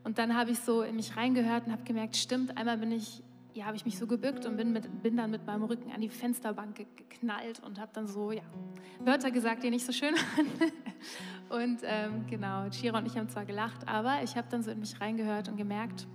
[0.07, 3.25] Und dann habe ich so in mich reingehört und habe gemerkt, stimmt, einmal bin ich
[3.55, 6.01] ja, habe ich mich so gebückt und bin, mit, bin dann mit meinem Rücken an
[6.01, 8.43] die Fensterbank geknallt und habe dann so ja,
[9.01, 10.73] Wörter gesagt, die nicht so schön waren.
[11.49, 14.79] Und ähm, genau, Shira und ich haben zwar gelacht, aber ich habe dann so in
[14.79, 16.07] mich reingehört und gemerkt,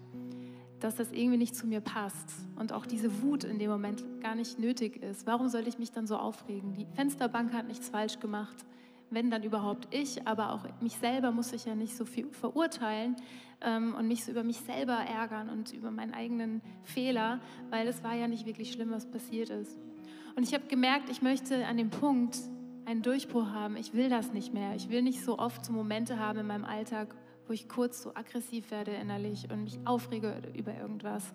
[0.80, 4.36] dass das irgendwie nicht zu mir passt und auch diese Wut in dem Moment gar
[4.36, 5.28] nicht nötig ist.
[5.28, 6.76] Warum sollte ich mich dann so aufregen?
[6.76, 8.56] Die Fensterbank hat nichts falsch gemacht,
[9.12, 13.16] wenn dann überhaupt ich, aber auch mich selber muss ich ja nicht so viel verurteilen
[13.62, 18.04] ähm, und mich so über mich selber ärgern und über meinen eigenen Fehler, weil es
[18.04, 19.78] war ja nicht wirklich schlimm, was passiert ist.
[20.36, 22.38] Und ich habe gemerkt, ich möchte an dem Punkt
[22.86, 23.76] einen Durchbruch haben.
[23.76, 24.76] Ich will das nicht mehr.
[24.76, 27.16] Ich will nicht so oft so Momente haben in meinem Alltag,
[27.52, 31.34] wo ich kurz so aggressiv werde innerlich und mich aufrege über irgendwas.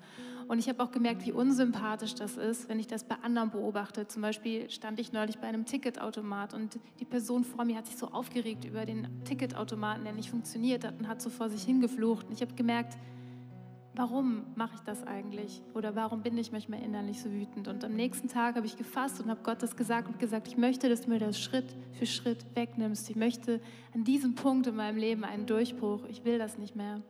[0.48, 4.08] Und ich habe auch gemerkt, wie unsympathisch das ist, wenn ich das bei anderen beobachte.
[4.08, 7.98] Zum Beispiel stand ich neulich bei einem Ticketautomat und die Person vor mir hat sich
[7.98, 12.28] so aufgeregt über den Ticketautomaten, der nicht funktioniert hat und hat so vor sich hingeflucht.
[12.28, 12.96] Und ich habe gemerkt,
[13.96, 15.62] warum mache ich das eigentlich?
[15.74, 17.66] Oder warum bin ich manchmal innerlich so wütend?
[17.66, 20.56] Und am nächsten Tag habe ich gefasst und habe Gott das gesagt und gesagt, ich
[20.56, 23.08] möchte, dass du mir das Schritt für Schritt wegnimmst.
[23.10, 23.60] Ich möchte
[23.94, 26.04] an diesem Punkt in meinem Leben einen Durchbruch.
[26.08, 27.00] Ich will das nicht mehr.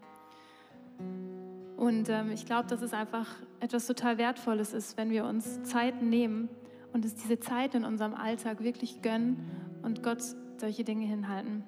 [1.77, 3.27] Und ähm, ich glaube, dass es einfach
[3.61, 6.49] etwas total Wertvolles ist, wenn wir uns Zeiten nehmen
[6.93, 9.51] und es diese Zeit in unserem Alltag wirklich gönnen
[9.83, 10.23] und Gott
[10.57, 11.65] solche Dinge hinhalten.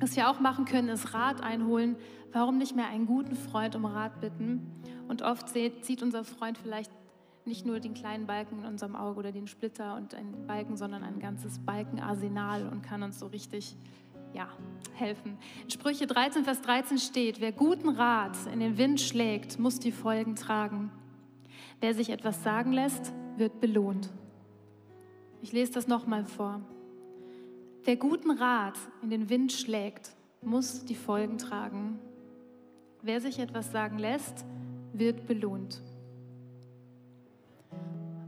[0.00, 1.96] Was wir auch machen können, ist Rat einholen.
[2.32, 4.70] Warum nicht mehr einen guten Freund um Rat bitten?
[5.08, 6.90] Und oft sieht unser Freund vielleicht
[7.44, 11.02] nicht nur den kleinen Balken in unserem Auge oder den Splitter und einen Balken, sondern
[11.02, 13.74] ein ganzes Balkenarsenal und kann uns so richtig
[14.34, 14.48] ja,
[14.94, 15.38] helfen.
[15.64, 19.92] In Sprüche 13, Vers 13 steht, wer guten Rat in den Wind schlägt, muss die
[19.92, 20.92] Folgen tragen.
[21.80, 24.10] Wer sich etwas sagen lässt, wird belohnt.
[25.40, 26.60] Ich lese das nochmal vor.
[27.88, 30.10] Wer guten Rat in den Wind schlägt,
[30.42, 31.98] muss die Folgen tragen.
[33.00, 34.44] Wer sich etwas sagen lässt,
[34.92, 35.80] wird belohnt.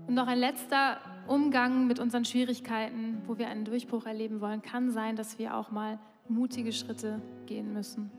[0.07, 0.97] Und noch ein letzter
[1.29, 5.71] Umgang mit unseren Schwierigkeiten, wo wir einen Durchbruch erleben wollen, kann sein, dass wir auch
[5.71, 8.11] mal mutige Schritte gehen müssen.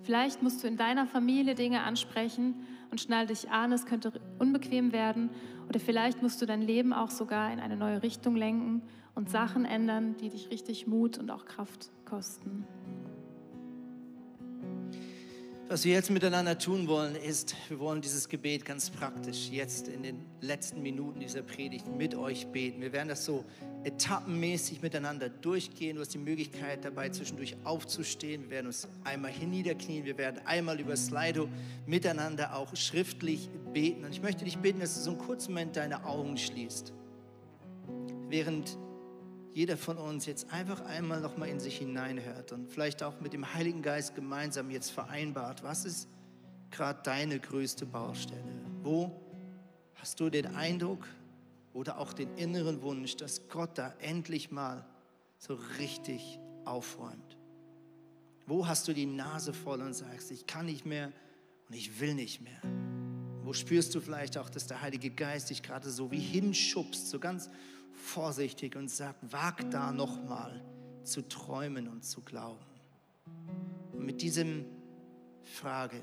[0.00, 2.54] Vielleicht musst du in deiner Familie Dinge ansprechen
[2.90, 5.28] und schnall dich an, es könnte unbequem werden.
[5.68, 8.80] Oder vielleicht musst du dein Leben auch sogar in eine neue Richtung lenken
[9.16, 12.64] und Sachen ändern, die dich richtig Mut und auch Kraft kosten.
[15.68, 20.04] Was wir jetzt miteinander tun wollen, ist, wir wollen dieses Gebet ganz praktisch jetzt in
[20.04, 22.80] den letzten Minuten dieser Predigt mit euch beten.
[22.80, 23.44] Wir werden das so
[23.82, 25.96] etappenmäßig miteinander durchgehen.
[25.96, 28.42] Du hast die Möglichkeit dabei zwischendurch aufzustehen.
[28.42, 30.04] Wir werden uns einmal hinniederknien.
[30.04, 31.48] Wir werden einmal über Slido
[31.84, 34.04] miteinander auch schriftlich beten.
[34.04, 36.92] Und ich möchte dich bitten, dass du so einen kurzen Moment deine Augen schließt.
[38.28, 38.78] Während
[39.56, 43.32] jeder von uns jetzt einfach einmal noch mal in sich hineinhört und vielleicht auch mit
[43.32, 46.08] dem Heiligen Geist gemeinsam jetzt vereinbart, was ist
[46.70, 48.42] gerade deine größte Baustelle?
[48.82, 49.18] Wo
[49.94, 51.08] hast du den Eindruck
[51.72, 54.84] oder auch den inneren Wunsch, dass Gott da endlich mal
[55.38, 57.38] so richtig aufräumt?
[58.46, 61.10] Wo hast du die Nase voll und sagst, ich kann nicht mehr
[61.66, 62.60] und ich will nicht mehr?
[63.42, 67.18] Wo spürst du vielleicht auch, dass der Heilige Geist dich gerade so wie hinschubst, so
[67.18, 67.48] ganz
[67.96, 70.62] vorsichtig und sagt, wag da nochmal
[71.02, 72.64] zu träumen und zu glauben.
[73.92, 74.64] Und mit diesem
[75.42, 76.02] Frage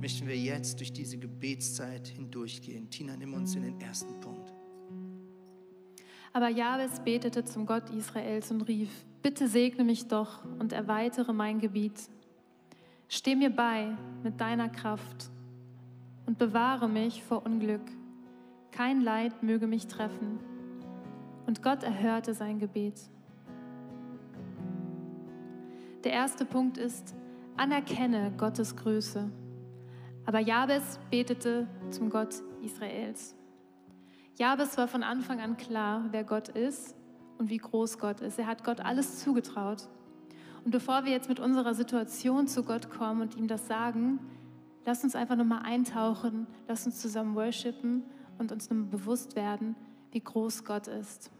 [0.00, 2.90] möchten wir jetzt durch diese Gebetszeit hindurchgehen.
[2.90, 4.52] Tina, nimm uns in den ersten Punkt.
[6.32, 8.90] Aber Jabes betete zum Gott Israels und rief,
[9.22, 12.08] bitte segne mich doch und erweitere mein Gebiet.
[13.08, 15.30] Steh mir bei mit deiner Kraft
[16.26, 17.84] und bewahre mich vor Unglück.
[18.72, 20.40] Kein Leid möge mich treffen
[21.46, 23.00] und Gott erhörte sein Gebet.
[26.04, 27.14] Der erste Punkt ist,
[27.56, 29.30] anerkenne Gottes Größe.
[30.26, 33.34] Aber Jabes betete zum Gott Israels.
[34.36, 36.96] Jabes war von Anfang an klar, wer Gott ist
[37.38, 38.38] und wie groß Gott ist.
[38.38, 39.88] Er hat Gott alles zugetraut.
[40.64, 44.18] Und bevor wir jetzt mit unserer Situation zu Gott kommen und ihm das sagen,
[44.84, 48.02] lass uns einfach nochmal eintauchen, lass uns zusammen worshipen
[48.38, 49.76] und uns nochmal bewusst werden,
[50.14, 51.30] wie groß Gott ist.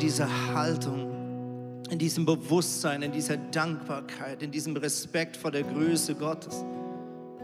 [0.00, 6.64] Dieser Haltung, in diesem Bewusstsein, in dieser Dankbarkeit, in diesem Respekt vor der Größe Gottes,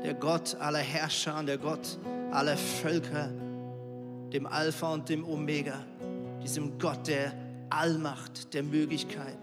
[0.03, 1.99] der Gott aller Herrscher und der Gott
[2.31, 3.29] aller Völker,
[4.33, 5.85] dem Alpha und dem Omega,
[6.43, 7.33] diesem Gott der
[7.69, 9.37] Allmacht, der Möglichkeit.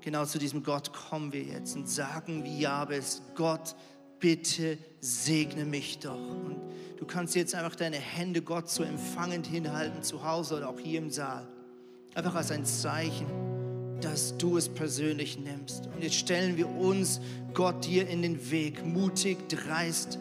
[0.00, 3.74] Genau zu diesem Gott kommen wir jetzt und sagen wie Jabes, Gott,
[4.20, 6.14] bitte segne mich doch.
[6.14, 6.56] Und
[6.98, 10.98] du kannst jetzt einfach deine Hände Gott so empfangend hinhalten, zu Hause oder auch hier
[10.98, 11.46] im Saal.
[12.14, 13.26] Einfach als ein Zeichen,
[14.00, 15.88] dass du es persönlich nimmst.
[15.94, 17.20] Und jetzt stellen wir uns
[17.54, 20.18] Gott dir in den Weg, mutig, dreist,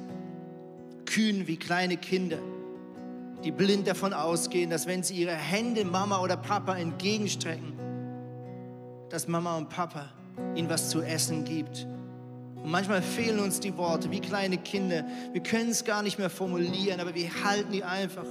[1.06, 2.40] kühn wie kleine Kinder,
[3.44, 7.74] die blind davon ausgehen, dass wenn sie ihre Hände Mama oder Papa entgegenstrecken,
[9.10, 10.10] dass Mama und Papa
[10.56, 11.86] ihnen was zu essen gibt.
[12.56, 15.06] Und manchmal fehlen uns die Worte wie kleine Kinder.
[15.34, 18.26] Wir können es gar nicht mehr formulieren, aber wir halten die einfach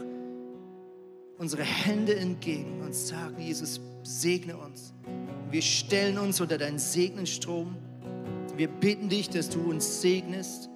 [1.38, 4.92] unsere Hände entgegen und sagen, Jesus, segne uns.
[5.50, 7.76] Wir stellen uns unter deinen Segnenstrom.
[8.56, 10.68] Wir bitten dich, dass du uns segnest.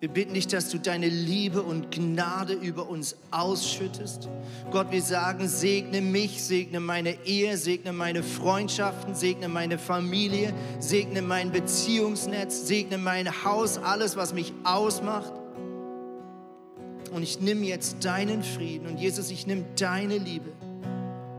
[0.00, 4.30] Wir bitten dich, dass du deine Liebe und Gnade über uns ausschüttest.
[4.70, 11.20] Gott, wir sagen, segne mich, segne meine Ehe, segne meine Freundschaften, segne meine Familie, segne
[11.20, 15.34] mein Beziehungsnetz, segne mein Haus, alles, was mich ausmacht.
[17.10, 20.52] Und ich nehme jetzt deinen Frieden und Jesus, ich nehme deine Liebe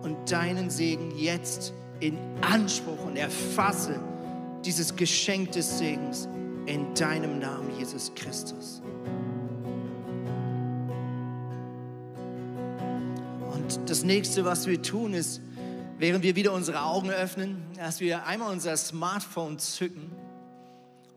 [0.04, 4.00] und deinen Segen jetzt in Anspruch und erfasse
[4.66, 6.28] dieses Geschenk des Segens
[6.66, 8.82] in deinem Namen, Jesus Christus.
[13.54, 15.42] Und das nächste, was wir tun, ist,
[15.98, 20.12] während wir wieder unsere Augen öffnen, dass wir einmal unser Smartphone zücken.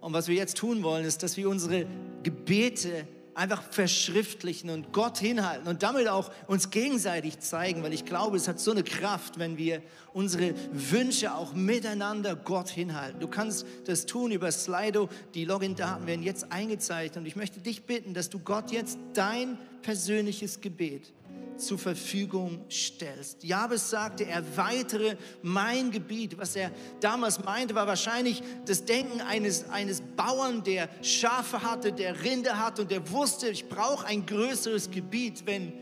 [0.01, 1.87] Und was wir jetzt tun wollen, ist, dass wir unsere
[2.23, 8.37] Gebete einfach verschriftlichen und Gott hinhalten und damit auch uns gegenseitig zeigen, weil ich glaube,
[8.37, 13.21] es hat so eine Kraft, wenn wir unsere Wünsche auch miteinander Gott hinhalten.
[13.21, 17.85] Du kannst das tun über Slido, die Login-Daten werden jetzt eingezeichnet und ich möchte dich
[17.85, 21.13] bitten, dass du Gott jetzt dein persönliches Gebet
[21.57, 23.45] zur Verfügung stellst.
[23.45, 26.39] Jabes sagte, erweitere mein Gebiet.
[26.39, 32.23] Was er damals meinte, war wahrscheinlich das Denken eines, eines Bauern, der Schafe hatte, der
[32.23, 35.73] Rinde hatte und der wusste, ich brauche ein größeres Gebiet, wenn,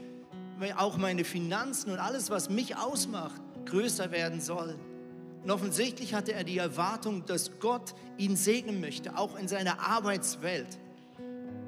[0.77, 4.79] auch meine Finanzen und alles, was mich ausmacht, größer werden soll.
[5.43, 10.79] Und offensichtlich hatte er die Erwartung, dass Gott ihn segnen möchte, auch in seiner Arbeitswelt.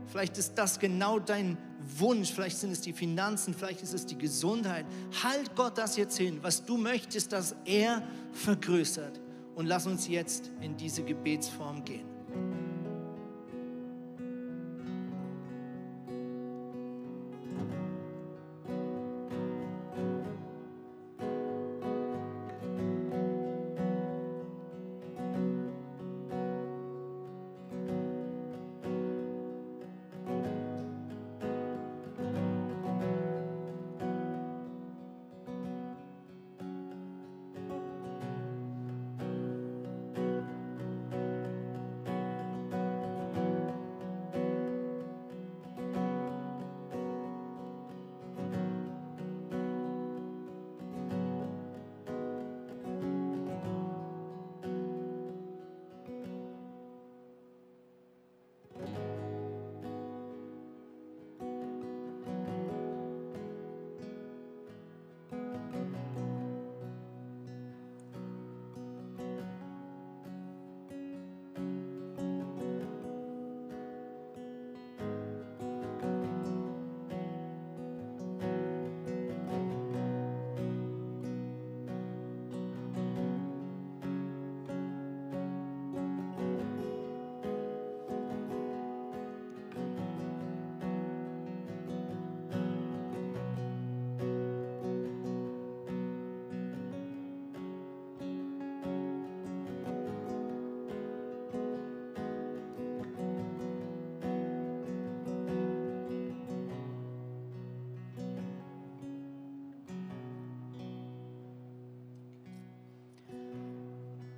[0.06, 1.56] Vielleicht ist das genau dein
[1.98, 4.86] Wunsch, vielleicht sind es die Finanzen, vielleicht ist es die Gesundheit.
[5.22, 9.20] Halt Gott das jetzt hin, was du möchtest, dass er vergrößert.
[9.54, 12.13] Und lass uns jetzt in diese Gebetsform gehen.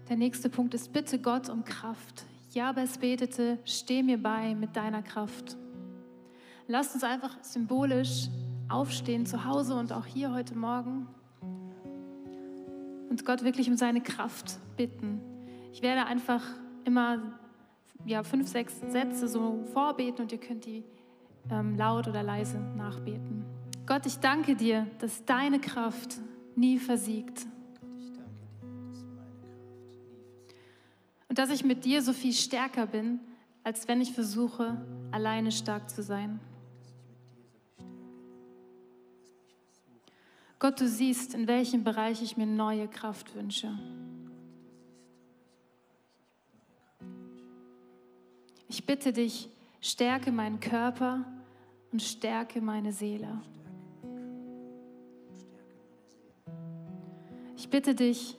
[0.08, 2.24] Der nächste Punkt ist, bitte Gott um Kraft.
[2.52, 5.56] Jabes betete, steh mir bei mit deiner Kraft.
[6.68, 8.28] Lasst uns einfach symbolisch
[8.68, 11.08] aufstehen, zu Hause und auch hier heute Morgen
[13.10, 15.20] und Gott wirklich um seine Kraft bitten.
[15.72, 16.42] Ich werde einfach
[16.84, 17.18] immer
[18.04, 20.84] ja, fünf, sechs Sätze so vorbeten und ihr könnt die
[21.50, 23.44] ähm, laut oder leise nachbeten.
[23.86, 26.16] Gott, ich danke dir, dass deine Kraft
[26.54, 27.46] nie versiegt.
[31.36, 33.20] Und dass ich mit dir so viel stärker bin,
[33.62, 34.80] als wenn ich versuche,
[35.10, 36.40] alleine stark zu sein.
[40.58, 43.78] Gott, du siehst, in welchem Bereich ich mir neue Kraft wünsche.
[48.66, 49.50] Ich bitte dich,
[49.82, 51.26] stärke meinen Körper
[51.92, 53.42] und stärke meine Seele.
[57.58, 58.38] Ich bitte dich,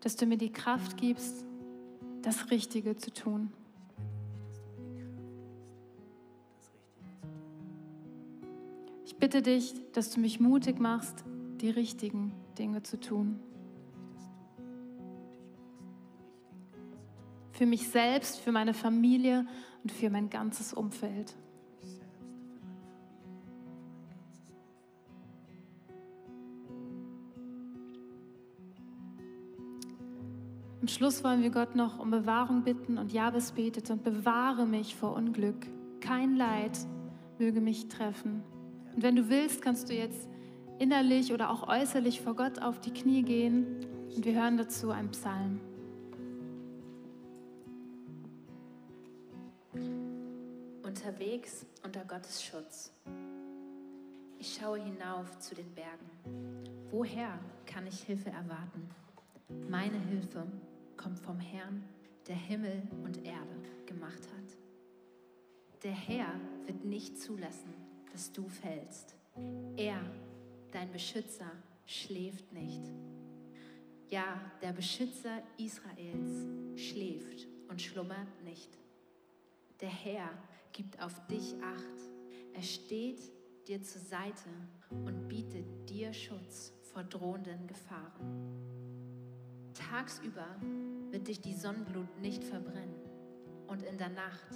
[0.00, 1.44] dass du mir die Kraft gibst,
[2.22, 3.52] das Richtige zu tun.
[9.04, 11.24] Ich bitte dich, dass du mich mutig machst,
[11.60, 13.38] die richtigen Dinge zu tun.
[17.52, 19.46] Für mich selbst, für meine Familie
[19.82, 21.36] und für mein ganzes Umfeld.
[30.82, 34.96] Am Schluss wollen wir Gott noch um Bewahrung bitten und Jabes betet und bewahre mich
[34.96, 35.68] vor Unglück.
[36.00, 36.76] Kein Leid
[37.38, 38.42] möge mich treffen.
[38.92, 40.28] Und wenn du willst, kannst du jetzt
[40.80, 45.12] innerlich oder auch äußerlich vor Gott auf die Knie gehen und wir hören dazu einen
[45.12, 45.60] Psalm.
[50.82, 52.92] Unterwegs unter Gottes Schutz.
[54.36, 56.10] Ich schaue hinauf zu den Bergen.
[56.90, 58.90] Woher kann ich Hilfe erwarten?
[59.68, 60.44] Meine Hilfe
[61.02, 61.82] kommt vom Herrn,
[62.28, 64.56] der Himmel und Erde gemacht hat.
[65.82, 67.74] Der Herr wird nicht zulassen,
[68.12, 69.16] dass du fällst.
[69.76, 70.00] Er,
[70.70, 71.50] dein Beschützer,
[71.86, 72.82] schläft nicht.
[74.10, 76.46] Ja, der Beschützer Israels
[76.76, 78.70] schläft und schlummert nicht.
[79.80, 80.28] Der Herr
[80.72, 82.54] gibt auf dich acht.
[82.54, 83.20] Er steht
[83.66, 84.50] dir zur Seite
[84.90, 88.82] und bietet dir Schutz vor drohenden Gefahren.
[89.74, 90.46] Tagsüber
[91.12, 92.96] wird dich die Sonnenglut nicht verbrennen
[93.68, 94.50] und in der Nacht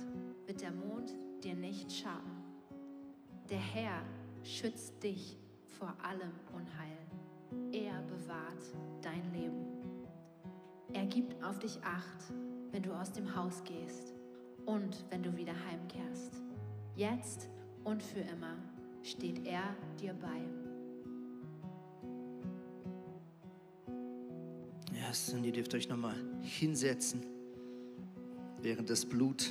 [0.47, 2.43] wird der Mond dir nicht schaden.
[3.51, 4.03] Der Herr
[4.43, 5.39] schützt dich
[5.79, 6.97] vor allem Unheil.
[7.73, 9.67] Er bewahrt dein Leben.
[10.95, 12.33] Er gibt auf dich acht,
[12.73, 14.15] wenn du aus dem Haus gehst
[14.65, 16.43] und wenn du wieder heimkehrst.
[16.97, 17.51] Jetzt
[17.85, 18.57] und für immer
[19.03, 20.66] steht er dir bei.
[25.09, 27.23] Yes, und ihr dürft euch nochmal hinsetzen,
[28.61, 29.51] während das Blut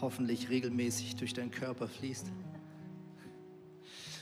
[0.00, 2.26] hoffentlich regelmäßig durch deinen Körper fließt.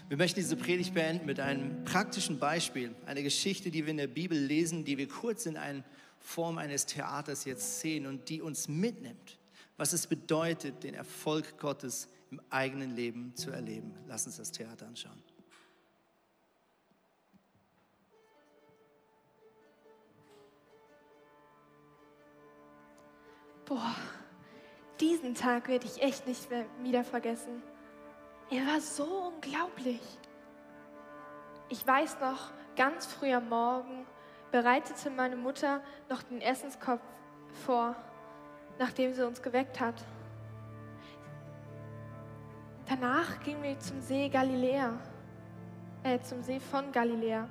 [0.09, 4.09] Wir möchten diese Predigt beenden mit einem praktischen Beispiel, eine Geschichte, die wir in der
[4.09, 5.85] Bibel lesen, die wir kurz in einer
[6.19, 9.39] Form eines Theaters jetzt sehen und die uns mitnimmt,
[9.77, 13.95] was es bedeutet, den Erfolg Gottes im eigenen Leben zu erleben.
[14.07, 15.23] Lass uns das Theater anschauen.
[23.71, 23.95] Boah,
[24.99, 27.63] diesen Tag werde ich echt nicht mehr wieder vergessen.
[28.51, 30.01] Er war so unglaublich.
[31.69, 34.07] Ich weiß noch, ganz früh am Morgen
[34.51, 37.01] bereitete meine Mutter noch den Essenskopf
[37.65, 37.95] vor,
[38.81, 40.05] nachdem sie uns geweckt hat.
[42.89, 44.99] Danach gingen wir zum See Galiläa,
[46.03, 47.49] äh, zum See von Galiläa.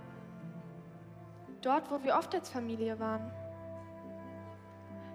[1.62, 3.39] Dort, wo wir oft als Familie waren.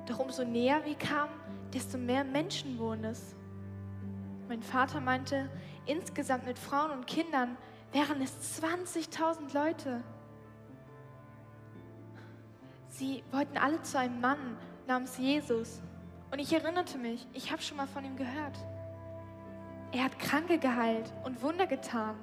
[0.06, 1.32] Doch umso näher wir kamen,
[1.72, 3.34] desto mehr Menschen wurden es.
[4.48, 5.48] Mein Vater meinte,
[5.86, 7.56] insgesamt mit Frauen und Kindern
[7.92, 10.02] wären es 20.000 Leute.
[12.88, 15.80] Sie wollten alle zu einem Mann namens Jesus.
[16.30, 18.58] Und ich erinnerte mich, ich habe schon mal von ihm gehört.
[19.92, 22.16] Er hat Kranke geheilt und Wunder getan.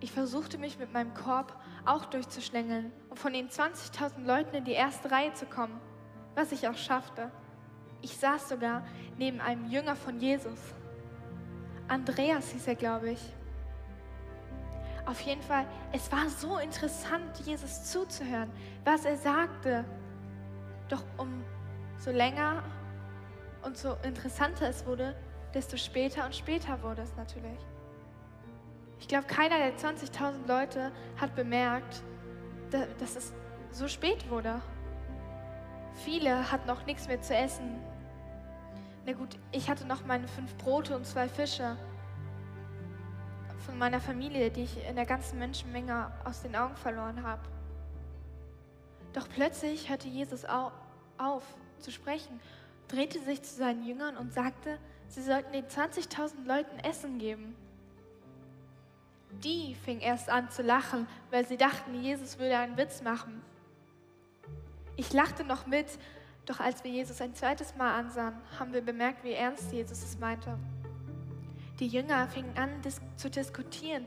[0.00, 5.10] Ich versuchte mich mit meinem Korb auch durchzuschlängeln, von den 20.000 Leuten in die erste
[5.10, 5.78] Reihe zu kommen,
[6.34, 7.30] was ich auch schaffte.
[8.00, 8.86] Ich saß sogar
[9.18, 10.58] neben einem Jünger von Jesus.
[11.88, 13.20] Andreas hieß er, glaube ich.
[15.04, 18.50] Auf jeden Fall, es war so interessant, Jesus zuzuhören,
[18.84, 19.84] was er sagte.
[20.88, 22.62] Doch umso länger
[23.62, 25.16] und so interessanter es wurde,
[25.54, 27.58] desto später und später wurde es natürlich.
[29.00, 32.02] Ich glaube, keiner der 20.000 Leute hat bemerkt,
[32.70, 33.32] dass es
[33.70, 34.60] so spät wurde.
[36.04, 37.80] Viele hatten noch nichts mehr zu essen.
[39.06, 41.76] Na gut, ich hatte noch meine fünf Brote und zwei Fische
[43.68, 47.42] von meiner Familie, die ich in der ganzen Menschenmenge aus den Augen verloren habe.
[49.12, 51.42] Doch plötzlich hörte Jesus auf
[51.78, 52.40] zu sprechen,
[52.88, 57.56] drehte sich zu seinen Jüngern und sagte, sie sollten den 20.000 Leuten Essen geben.
[59.44, 63.42] Die fing erst an zu lachen, weil sie dachten, Jesus würde einen Witz machen.
[64.96, 65.86] Ich lachte noch mit,
[66.44, 70.18] doch als wir Jesus ein zweites Mal ansahen, haben wir bemerkt, wie ernst Jesus es
[70.18, 70.58] meinte.
[71.78, 74.06] Die Jünger fingen an dis zu diskutieren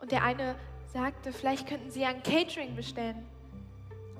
[0.00, 0.56] und der eine
[0.92, 3.24] sagte, vielleicht könnten sie ein Catering bestellen.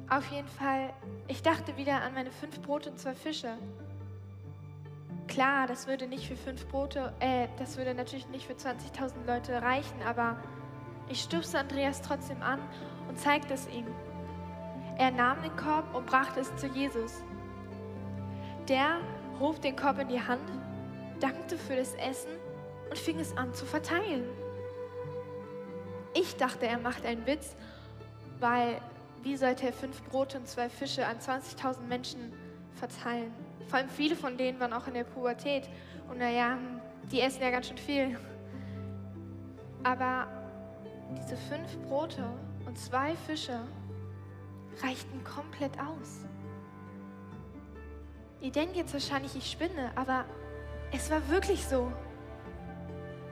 [0.09, 0.93] Auf jeden Fall,
[1.27, 3.57] ich dachte wieder an meine fünf Brote und zwei Fische.
[5.27, 9.63] Klar, das würde nicht für fünf Brote, äh, das würde natürlich nicht für 20.000 Leute
[9.63, 10.37] reichen, aber
[11.09, 12.61] ich stupste Andreas trotzdem an
[13.09, 13.87] und zeigte es ihm.
[14.97, 17.23] Er nahm den Korb und brachte es zu Jesus.
[18.69, 19.01] Der
[19.41, 20.41] hob den Korb in die Hand,
[21.21, 22.31] dankte für das Essen
[22.89, 24.25] und fing es an zu verteilen.
[26.15, 27.57] Ich dachte, er macht einen Witz,
[28.39, 28.81] weil
[29.23, 32.33] wie sollte er fünf Brote und zwei Fische an 20.000 Menschen
[32.75, 33.33] verteilen?
[33.69, 35.69] Vor allem viele von denen waren auch in der Pubertät.
[36.09, 36.59] Und naja,
[37.11, 38.19] die essen ja ganz schön viel.
[39.83, 40.27] Aber
[41.19, 42.25] diese fünf Brote
[42.67, 43.61] und zwei Fische
[44.83, 46.25] reichten komplett aus.
[48.41, 50.25] Ihr denkt jetzt wahrscheinlich, ich spinne, aber
[50.93, 51.93] es war wirklich so.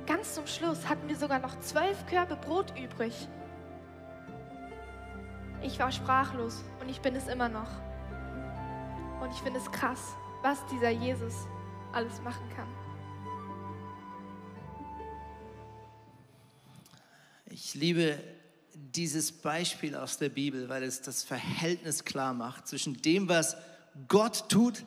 [0.07, 3.29] Ganz zum Schluss hatten wir sogar noch zwölf Körbe Brot übrig.
[5.63, 7.69] Ich war sprachlos und ich bin es immer noch.
[9.21, 11.35] Und ich finde es krass, was dieser Jesus
[11.93, 12.69] alles machen kann.
[17.47, 18.19] Ich liebe
[18.75, 23.57] dieses Beispiel aus der Bibel, weil es das Verhältnis klar macht zwischen dem, was
[24.09, 24.85] Gott tut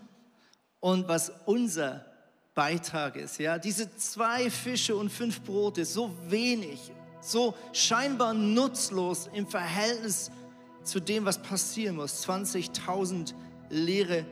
[0.79, 2.05] und was unser
[2.55, 3.37] Beitrag ist.
[3.39, 6.91] Ja, diese zwei Fische und fünf Brote, so wenig,
[7.21, 10.31] so scheinbar nutzlos im Verhältnis
[10.83, 12.27] zu dem, was passieren muss.
[12.27, 13.33] 20.000
[13.69, 14.25] leere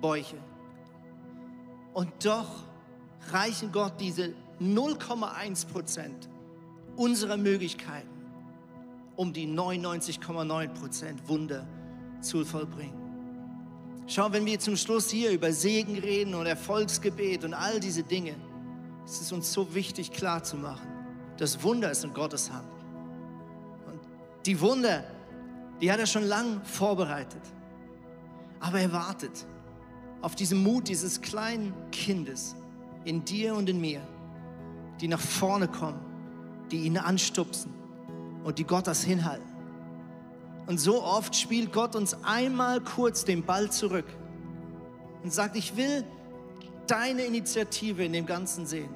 [0.00, 0.36] Bäuche.
[1.92, 2.64] Und doch
[3.30, 6.28] reichen Gott diese 0,1 Prozent
[6.96, 8.08] unserer Möglichkeiten,
[9.16, 11.66] um die 99,9 Prozent Wunder
[12.20, 13.00] zu vollbringen.
[14.06, 18.34] Schau, wenn wir zum Schluss hier über Segen reden und Erfolgsgebet und all diese Dinge,
[19.04, 20.88] ist es uns so wichtig klar zu machen,
[21.36, 22.68] das Wunder ist in Gottes Hand.
[23.86, 24.00] Und
[24.46, 25.04] die Wunder,
[25.80, 27.40] die hat er schon lang vorbereitet.
[28.58, 29.46] Aber er wartet
[30.22, 32.54] auf diesen Mut dieses kleinen Kindes
[33.04, 34.00] in dir und in mir,
[35.00, 36.00] die nach vorne kommen,
[36.70, 37.72] die ihn anstupsen
[38.44, 39.48] und die Gott das hinhalten.
[40.66, 44.06] Und so oft spielt Gott uns einmal kurz den Ball zurück
[45.22, 46.04] und sagt, ich will
[46.86, 48.90] deine Initiative in dem Ganzen sehen.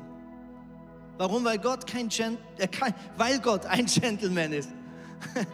[1.16, 1.44] Warum?
[1.44, 4.68] Weil Gott kein, Gent äh, kein weil Gott ein Gentleman ist.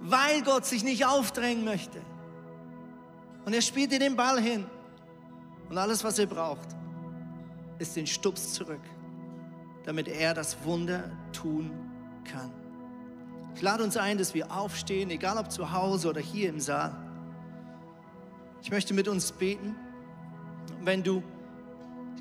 [0.00, 2.00] weil Gott sich nicht aufdrängen möchte.
[3.46, 4.66] Und er spielt dir den Ball hin.
[5.70, 6.68] Und alles, was er braucht,
[7.78, 8.80] ist den Stups zurück,
[9.84, 11.70] damit er das Wunder tun
[12.24, 12.50] kann.
[13.54, 16.94] Ich lade uns ein, dass wir aufstehen, egal ob zu Hause oder hier im Saal.
[18.62, 19.76] Ich möchte mit uns beten.
[20.82, 21.22] Wenn du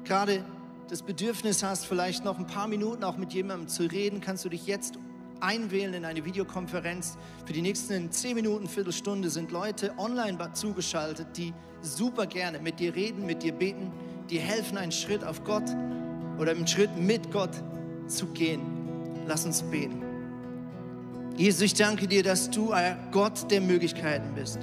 [0.03, 0.45] gerade
[0.89, 4.49] das Bedürfnis hast, vielleicht noch ein paar Minuten auch mit jemandem zu reden, kannst du
[4.49, 4.99] dich jetzt
[5.41, 7.17] einwählen in eine Videokonferenz.
[7.45, 12.95] Für die nächsten zehn Minuten, Viertelstunde sind Leute online zugeschaltet, die super gerne mit dir
[12.95, 13.91] reden, mit dir beten,
[14.29, 15.69] die helfen, einen Schritt auf Gott
[16.39, 17.51] oder einen Schritt mit Gott
[18.07, 18.61] zu gehen.
[19.27, 20.01] Lass uns beten.
[21.37, 24.59] Jesus, ich danke dir, dass du ein Gott der Möglichkeiten bist.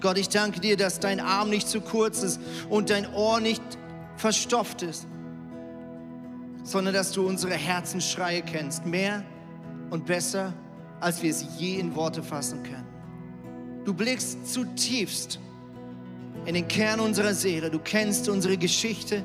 [0.00, 3.62] Gott, ich danke dir, dass dein Arm nicht zu kurz ist und dein Ohr nicht
[4.16, 5.06] verstopft ist,
[6.62, 8.84] sondern dass du unsere Herzensschreie kennst.
[8.84, 9.24] Mehr
[9.90, 10.52] und besser,
[11.00, 12.86] als wir sie je in Worte fassen können.
[13.84, 15.38] Du blickst zutiefst
[16.44, 17.70] in den Kern unserer Seele.
[17.70, 19.22] Du kennst unsere Geschichte.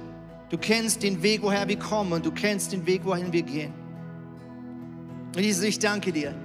[0.49, 3.73] Du kennst den Weg, woher wir kommen und du kennst den Weg, wohin wir gehen.
[5.35, 6.35] Und Jesus, ich danke dir,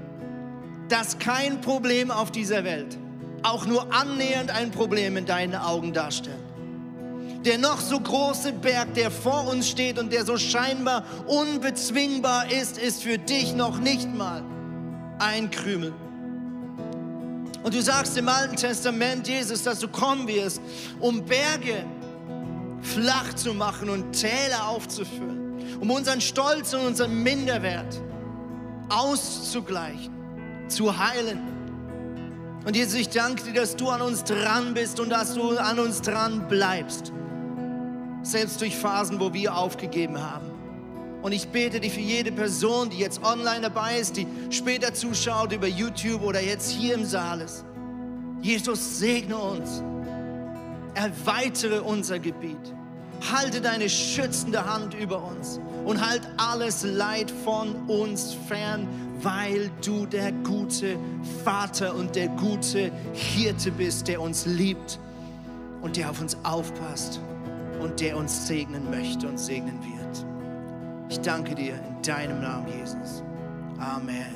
[0.89, 2.97] dass kein Problem auf dieser Welt
[3.43, 6.46] auch nur annähernd ein Problem in deinen Augen darstellt
[7.47, 12.77] der noch so große Berg, der vor uns steht und der so scheinbar unbezwingbar ist,
[12.77, 14.43] ist für dich noch nicht mal
[15.21, 15.95] ein Krümel.
[17.63, 20.61] Und du sagst im Alten Testament, Jesus, dass du kommen wirst,
[20.99, 21.85] um Berge
[22.83, 28.01] flach zu machen und Täler aufzufüllen, um unseren Stolz und unseren Minderwert
[28.89, 30.13] auszugleichen,
[30.67, 31.41] zu heilen.
[32.65, 35.79] Und Jesus, ich danke dir, dass du an uns dran bist und dass du an
[35.79, 37.13] uns dran bleibst
[38.31, 40.51] selbst durch Phasen, wo wir aufgegeben haben.
[41.23, 45.53] Und ich bete dich für jede Person, die jetzt online dabei ist, die später zuschaut
[45.53, 47.65] über YouTube oder jetzt hier im Saal ist.
[48.43, 49.83] Jesus, segne uns.
[50.95, 52.75] Erweitere unser Gebiet.
[53.33, 58.87] Halte deine schützende Hand über uns und halt alles Leid von uns fern,
[59.23, 60.97] weil du der gute
[61.45, 64.99] Vater und der gute Hirte bist, der uns liebt
[65.81, 67.21] und der auf uns aufpasst
[67.81, 70.27] und der uns segnen möchte und segnen wird.
[71.09, 73.23] Ich danke dir in deinem Namen, Jesus.
[73.79, 74.36] Amen.